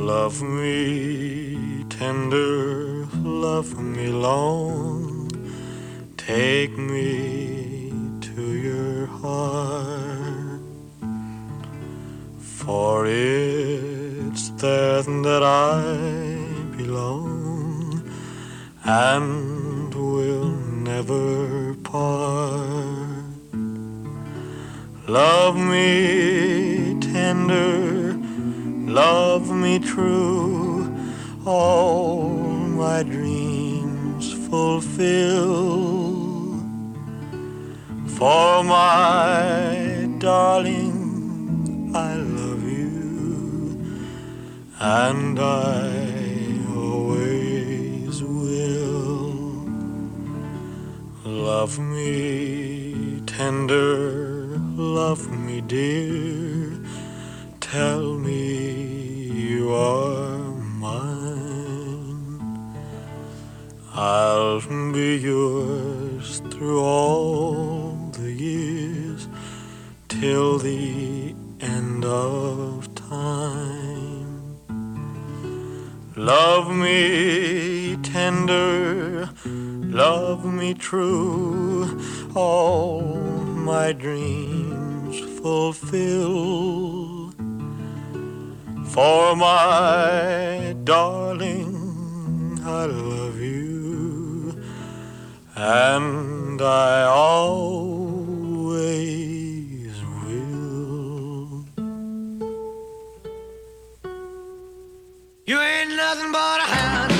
[0.00, 5.30] Love me tender, love me long,
[6.16, 10.62] take me to your heart.
[12.40, 18.02] For it's there that I belong
[18.84, 20.50] and will
[20.90, 23.24] never part.
[25.06, 27.99] Love me tender,
[28.94, 30.92] love me true,
[31.46, 32.28] all
[32.82, 36.10] my dreams fulfill.
[38.06, 43.80] For my darling, I love you,
[44.80, 49.30] and I always will.
[51.24, 56.78] Love me tender, love me dear,
[57.60, 58.19] tell
[59.80, 60.38] are
[60.84, 62.40] mine.
[63.94, 64.60] I'll
[64.92, 69.28] be yours through all the years
[70.08, 74.58] till the end of time.
[76.14, 79.30] Love me tender,
[80.04, 81.98] love me true,
[82.34, 83.00] all
[83.72, 86.89] my dreams fulfill.
[88.92, 94.60] For my darling, I love you,
[95.54, 97.52] and I always
[100.24, 101.64] will.
[105.46, 107.19] You ain't nothing but a hound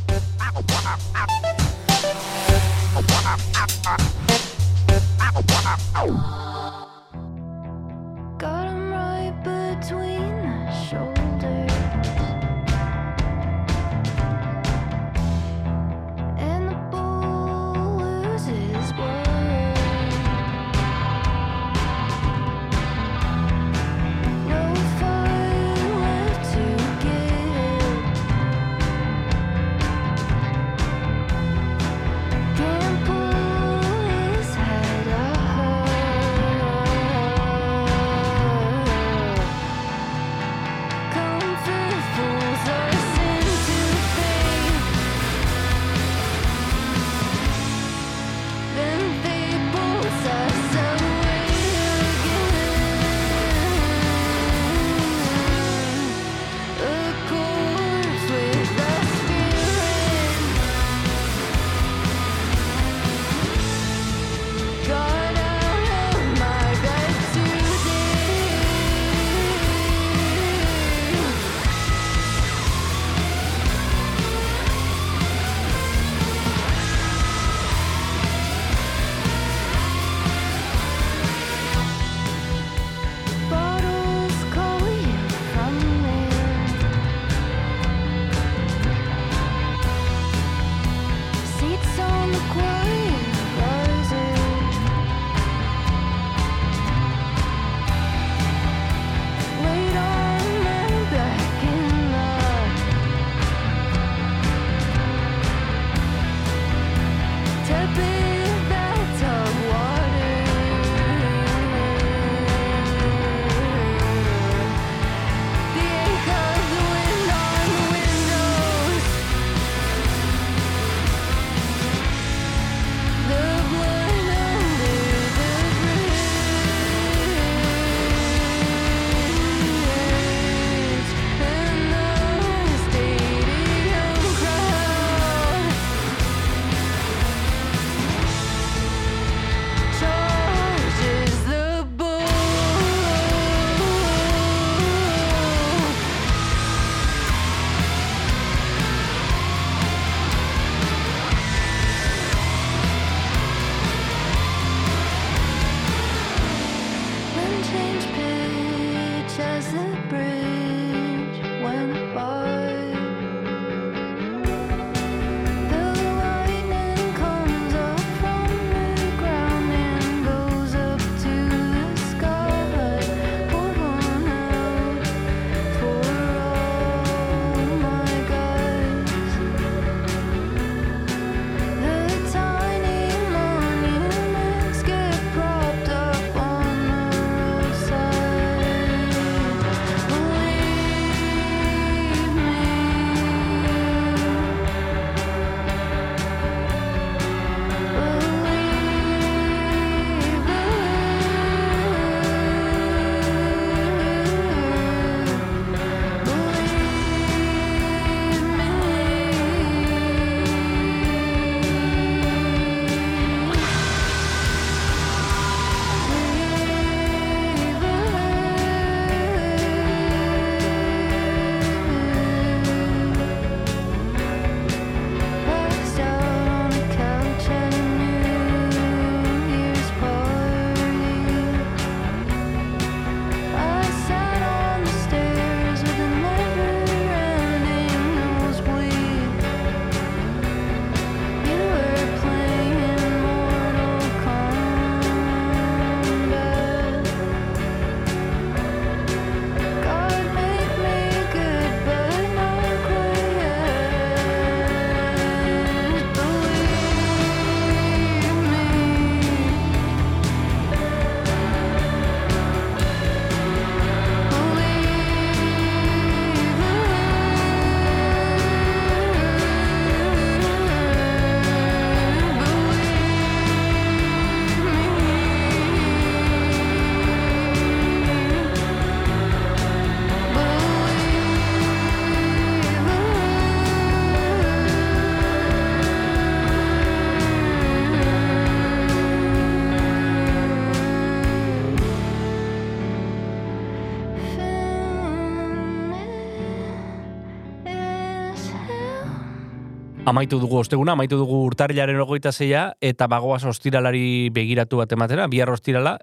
[300.11, 305.47] Amaitu dugu osteguna, amaitu dugu urtarrilaren ogoita zeia, eta bagoaz ostiralari begiratu bat ematera, bihar
[305.53, 305.93] ostirala,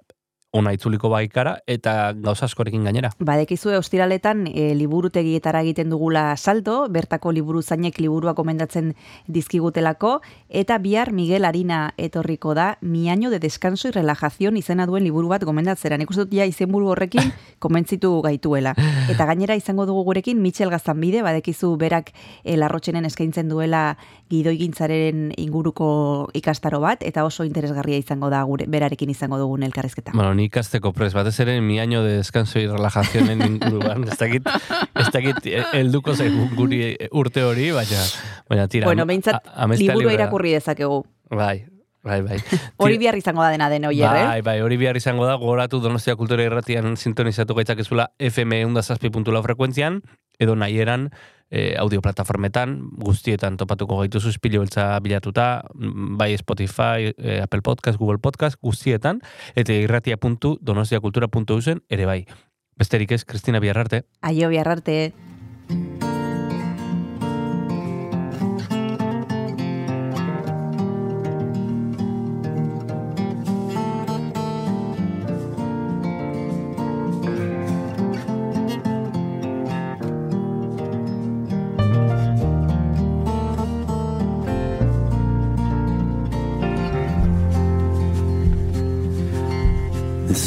[0.51, 3.11] ona itzuliko baikara, eta gauza askorekin gainera.
[3.21, 8.95] Badekizue ostiraletan e, liburutegietara egiten dugula salto, bertako liburu zainek liburua komendatzen
[9.27, 10.15] dizkigutelako,
[10.49, 15.29] eta bihar Miguel Arina etorriko da, mi año de descanso y relajación izena duen liburu
[15.29, 15.97] bat gomendatzera.
[15.97, 18.73] Nik uste dut ja izenburu horrekin komentzitu gaituela.
[19.09, 22.09] Eta gainera izango dugu gurekin Michel Gaztanbide, badekizu berak
[22.43, 23.99] e, larrotxenen eskaintzen duela
[24.29, 30.13] gidoigintzaren inguruko ikastaro bat, eta oso interesgarria izango da gure berarekin izango dugun elkarrezketa.
[30.13, 34.47] Bueno, ni ikasteko prez, batez ere mi año de descanso y relajacionen inguruan, ez dakit,
[34.95, 38.05] ez dakit eh, helduko zaigun guri urte hori, baina,
[38.49, 38.85] baina tira.
[38.85, 39.41] bueno, amestea
[39.93, 41.03] liburua irakurri dezakegu.
[41.29, 41.65] Bai,
[42.03, 42.37] bai, bai.
[42.77, 44.23] Hori bihar izango da dena den oier, eh?
[44.25, 50.01] Bai, bai, hori bihar izango da, gogoratu Donostia Kultura Irratian sintonizatu gaitzakezula FM 107.4 frekuentzian,
[50.39, 51.09] edo nahieran
[51.49, 55.63] e, audio plataformetan, guztietan topatuko gaituzu espilo beltza bilatuta,
[56.19, 59.21] bai Spotify, e, Apple Podcast, Google Podcast, guztietan,
[59.55, 62.25] eta irratia.donostiakultura.eusen ere bai.
[62.79, 64.03] Besterik ez, Kristina Biarrarte.
[64.21, 64.67] Aio bihar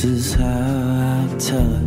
[0.05, 1.82] is how I tell it.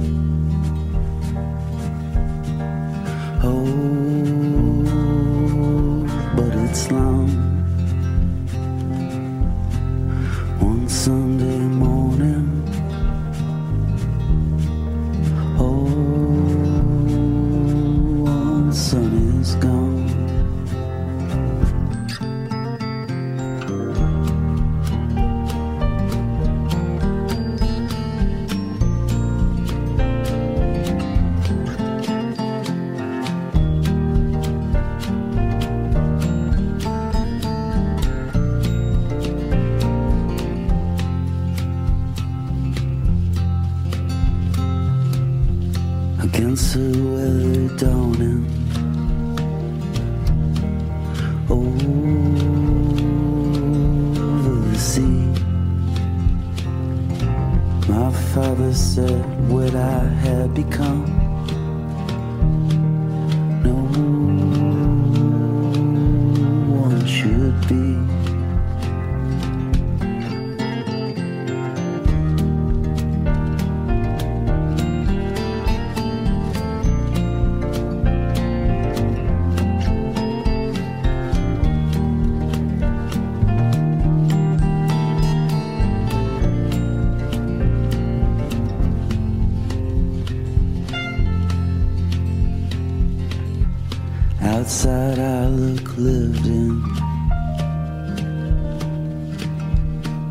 [94.65, 96.81] outside I look lived in.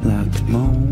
[0.02, 0.83] Like the moment.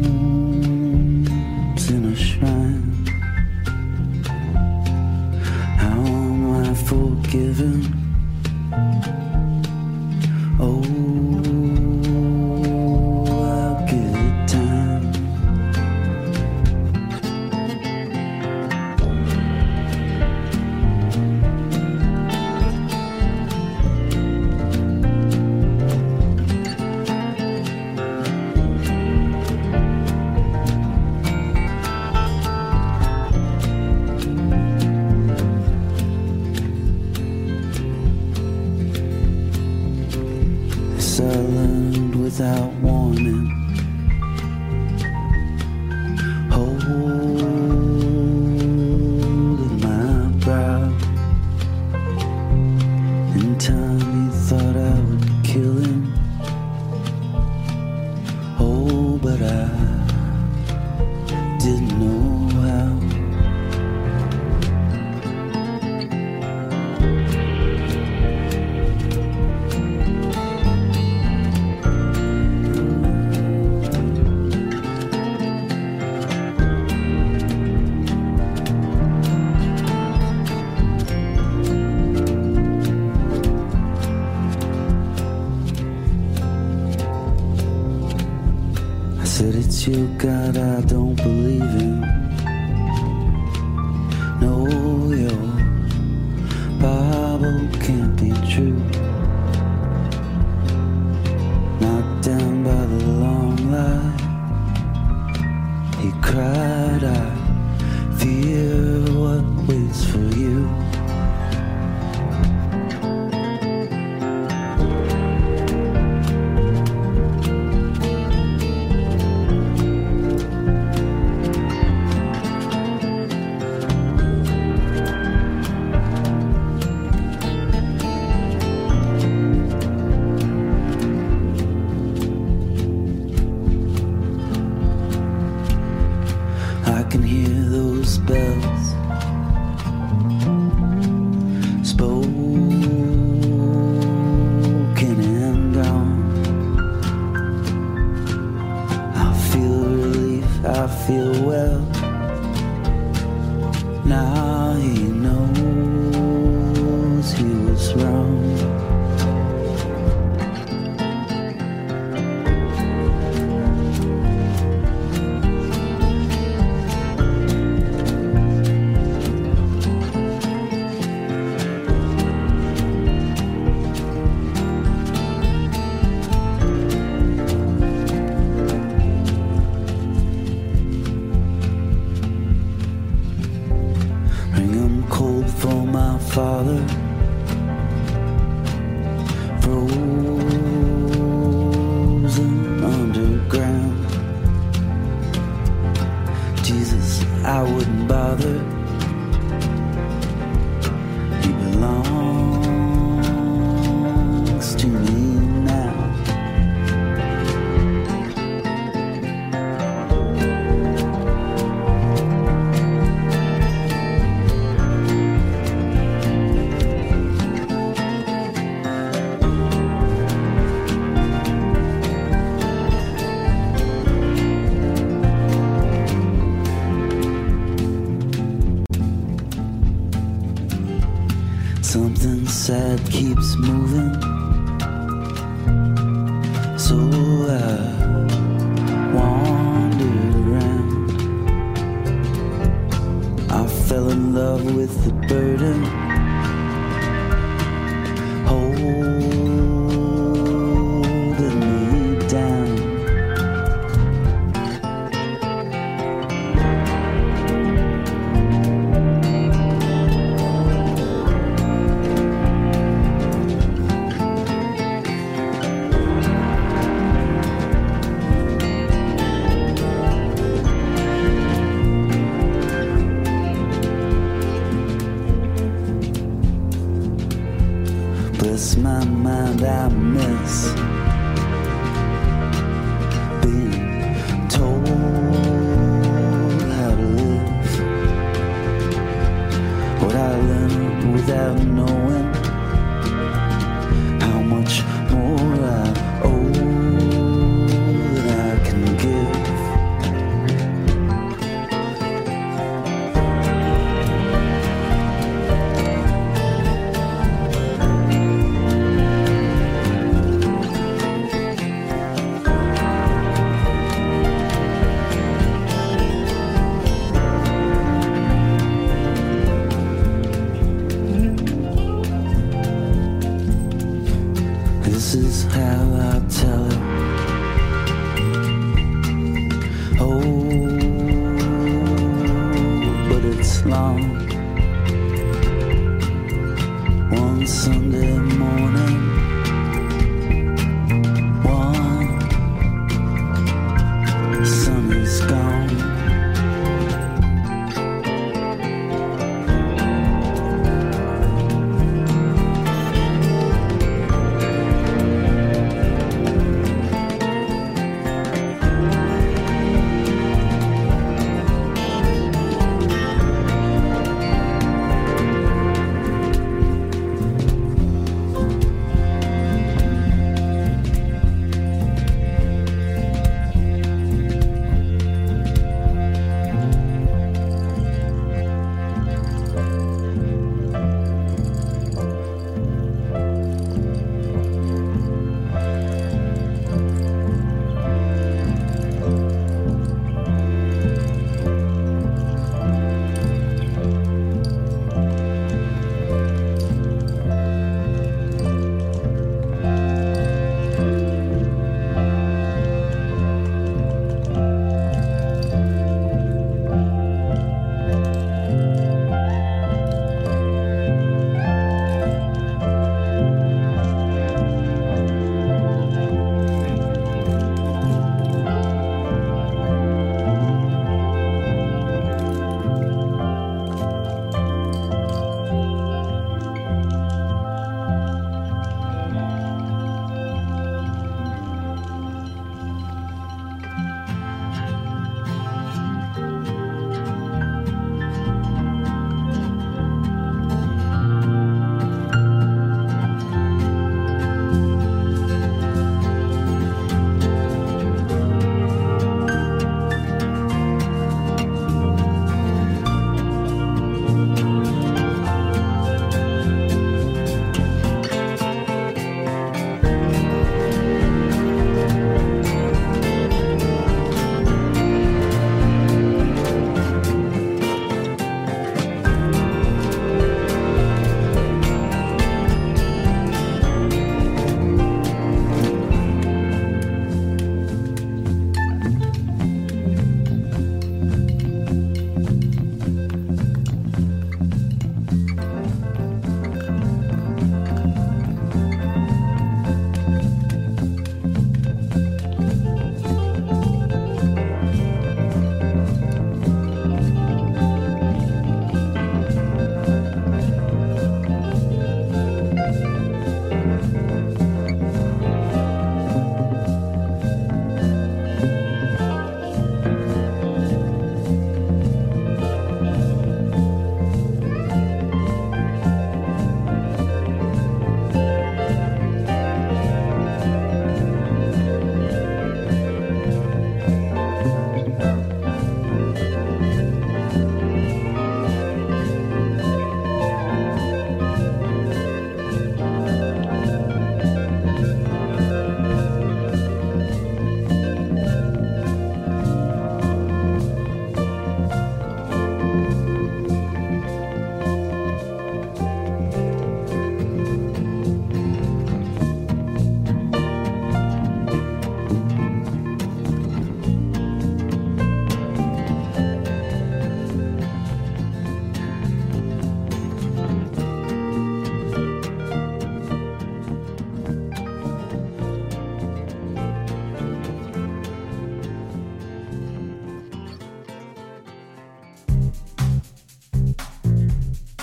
[233.12, 234.31] Keeps moving.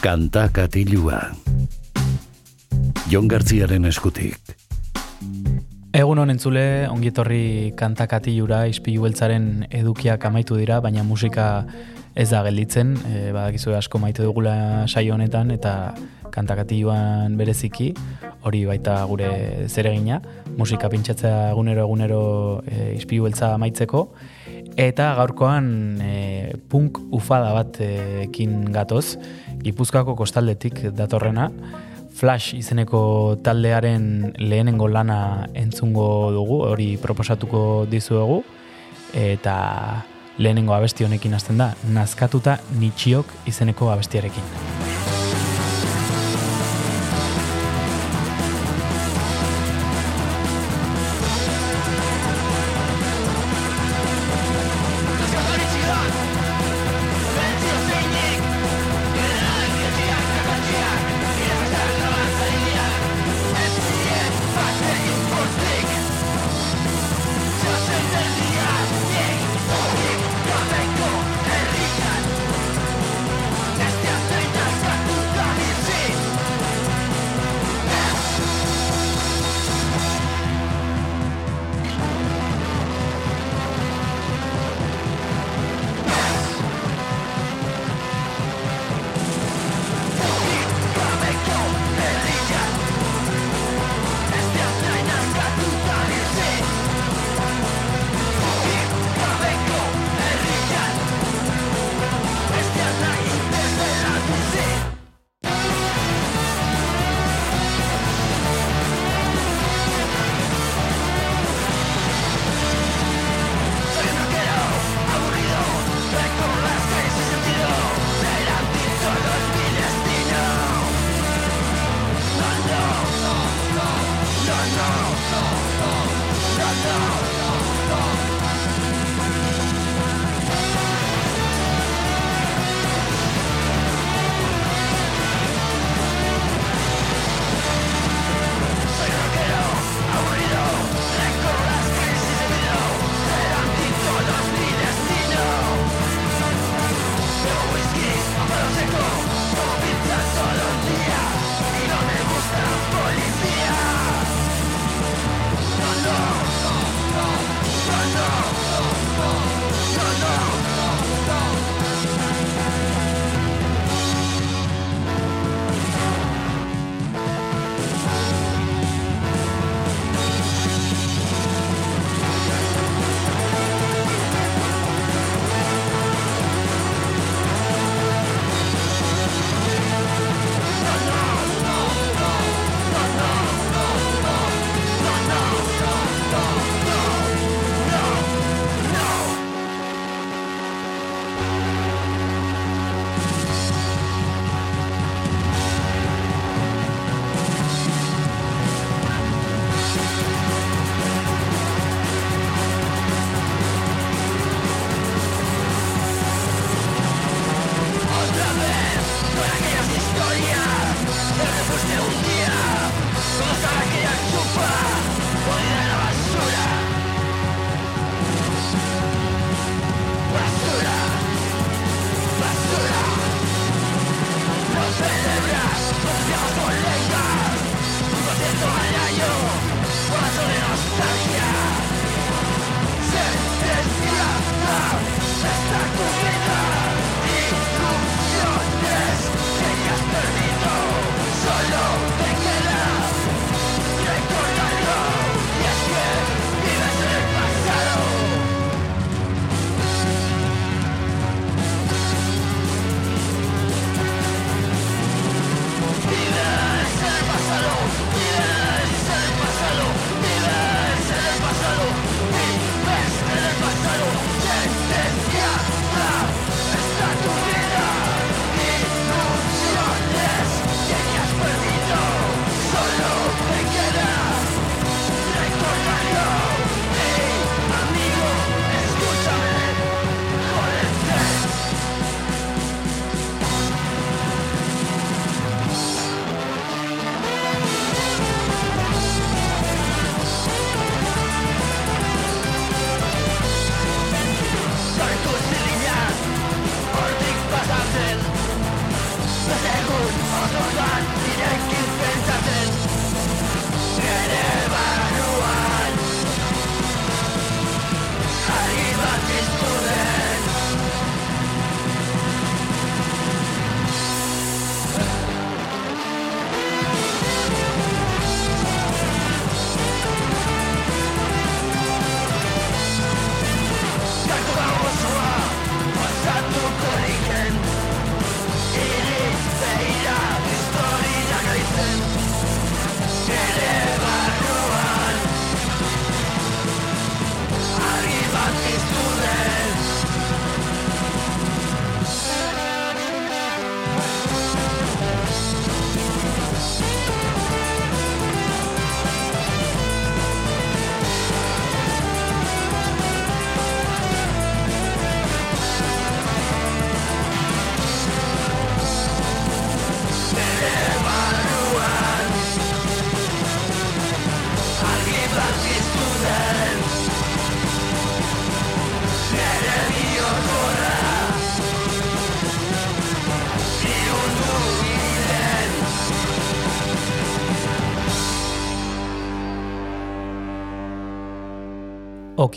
[0.10, 1.19] Kanta katilua.
[3.11, 4.56] Jon Gartziaren eskutik.
[5.94, 11.45] Egun honen entzule, ongietorri kantakatilura ispilu beltzaren edukiak amaitu dira, baina musika
[12.18, 15.94] ez da gelditzen, e, badakizue asko maite dugula saio honetan, eta
[16.34, 17.91] kantakatiluan bereziki,
[18.49, 19.30] hori baita gure
[19.68, 20.18] zeregina,
[20.57, 22.23] musika pintsatzea egunero egunero
[22.65, 24.07] e, ispilu beltza amaitzeko,
[24.73, 25.69] eta gaurkoan
[26.02, 26.18] e,
[26.72, 29.19] punk ufada batekin gatoz,
[29.64, 31.49] Gipuzkoako kostaldetik datorrena,
[32.19, 37.61] Flash izeneko taldearen lehenengo lana entzungo dugu, hori proposatuko
[37.91, 38.41] dizuegu,
[39.15, 39.56] eta
[40.40, 44.69] lehenengo abesti honekin hasten da, nazkatuta nitxiok izeneko abestiarekin.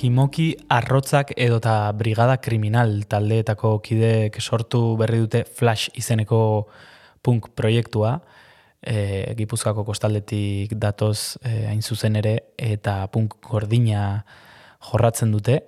[0.02, 3.04] Okimoki arrotzak edota brigada kriminal.
[3.06, 6.66] Taldeetako kideek sortu berri dute Flash izeneko
[7.22, 8.16] punk proiektua,
[8.82, 14.24] e, Gipuzkoako kostaldetik datoz e, hain zuzen ere eta punk gordina
[14.90, 15.60] jorratzen dute.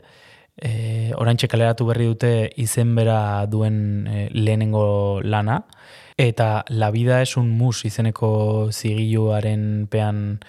[0.58, 3.78] E, orantxe kaleratu berri dute izen bera duen
[4.10, 5.60] e, lehenengo lana,
[6.18, 10.40] eta La vida es un mus izeneko zigiluaren pean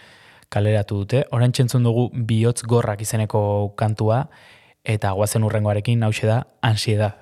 [0.55, 1.25] kaleratu dute.
[1.35, 3.41] Orantxe entzun dugu bihotz gorrak izeneko
[3.79, 4.25] kantua,
[4.97, 7.21] eta guazen urrengoarekin hause da ansiedad.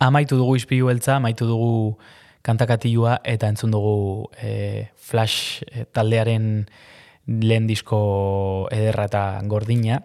[0.00, 1.98] Amaitu dugu ispilu beltza, amaitu dugu
[2.40, 6.46] kantakatilua eta entzun dugu e, Flash e, taldearen
[7.28, 8.00] lehen disko
[8.72, 10.00] ederra eta gordina.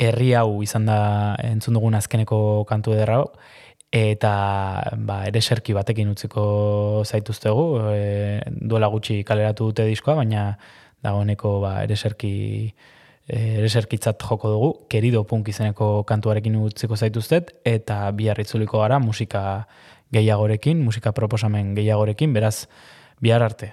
[0.00, 0.98] Herri hau izan da
[1.44, 3.20] entzun dugun azkeneko kantu ederra.
[3.92, 4.32] Eta
[5.04, 6.46] ba, ere serki batekin utziko
[7.04, 10.48] zaituztegu, e, duela gutxi kaleratu dute diskoa, baina
[11.04, 12.72] dagoeneko ba, ere serki
[13.28, 19.66] ere serkitzat joko dugu, kerido punk izeneko kantuarekin utziko zaituztet, eta bihar itzuliko gara musika
[20.14, 22.66] gehiagorekin, musika proposamen gehiagorekin, beraz,
[23.20, 23.72] bihar arte.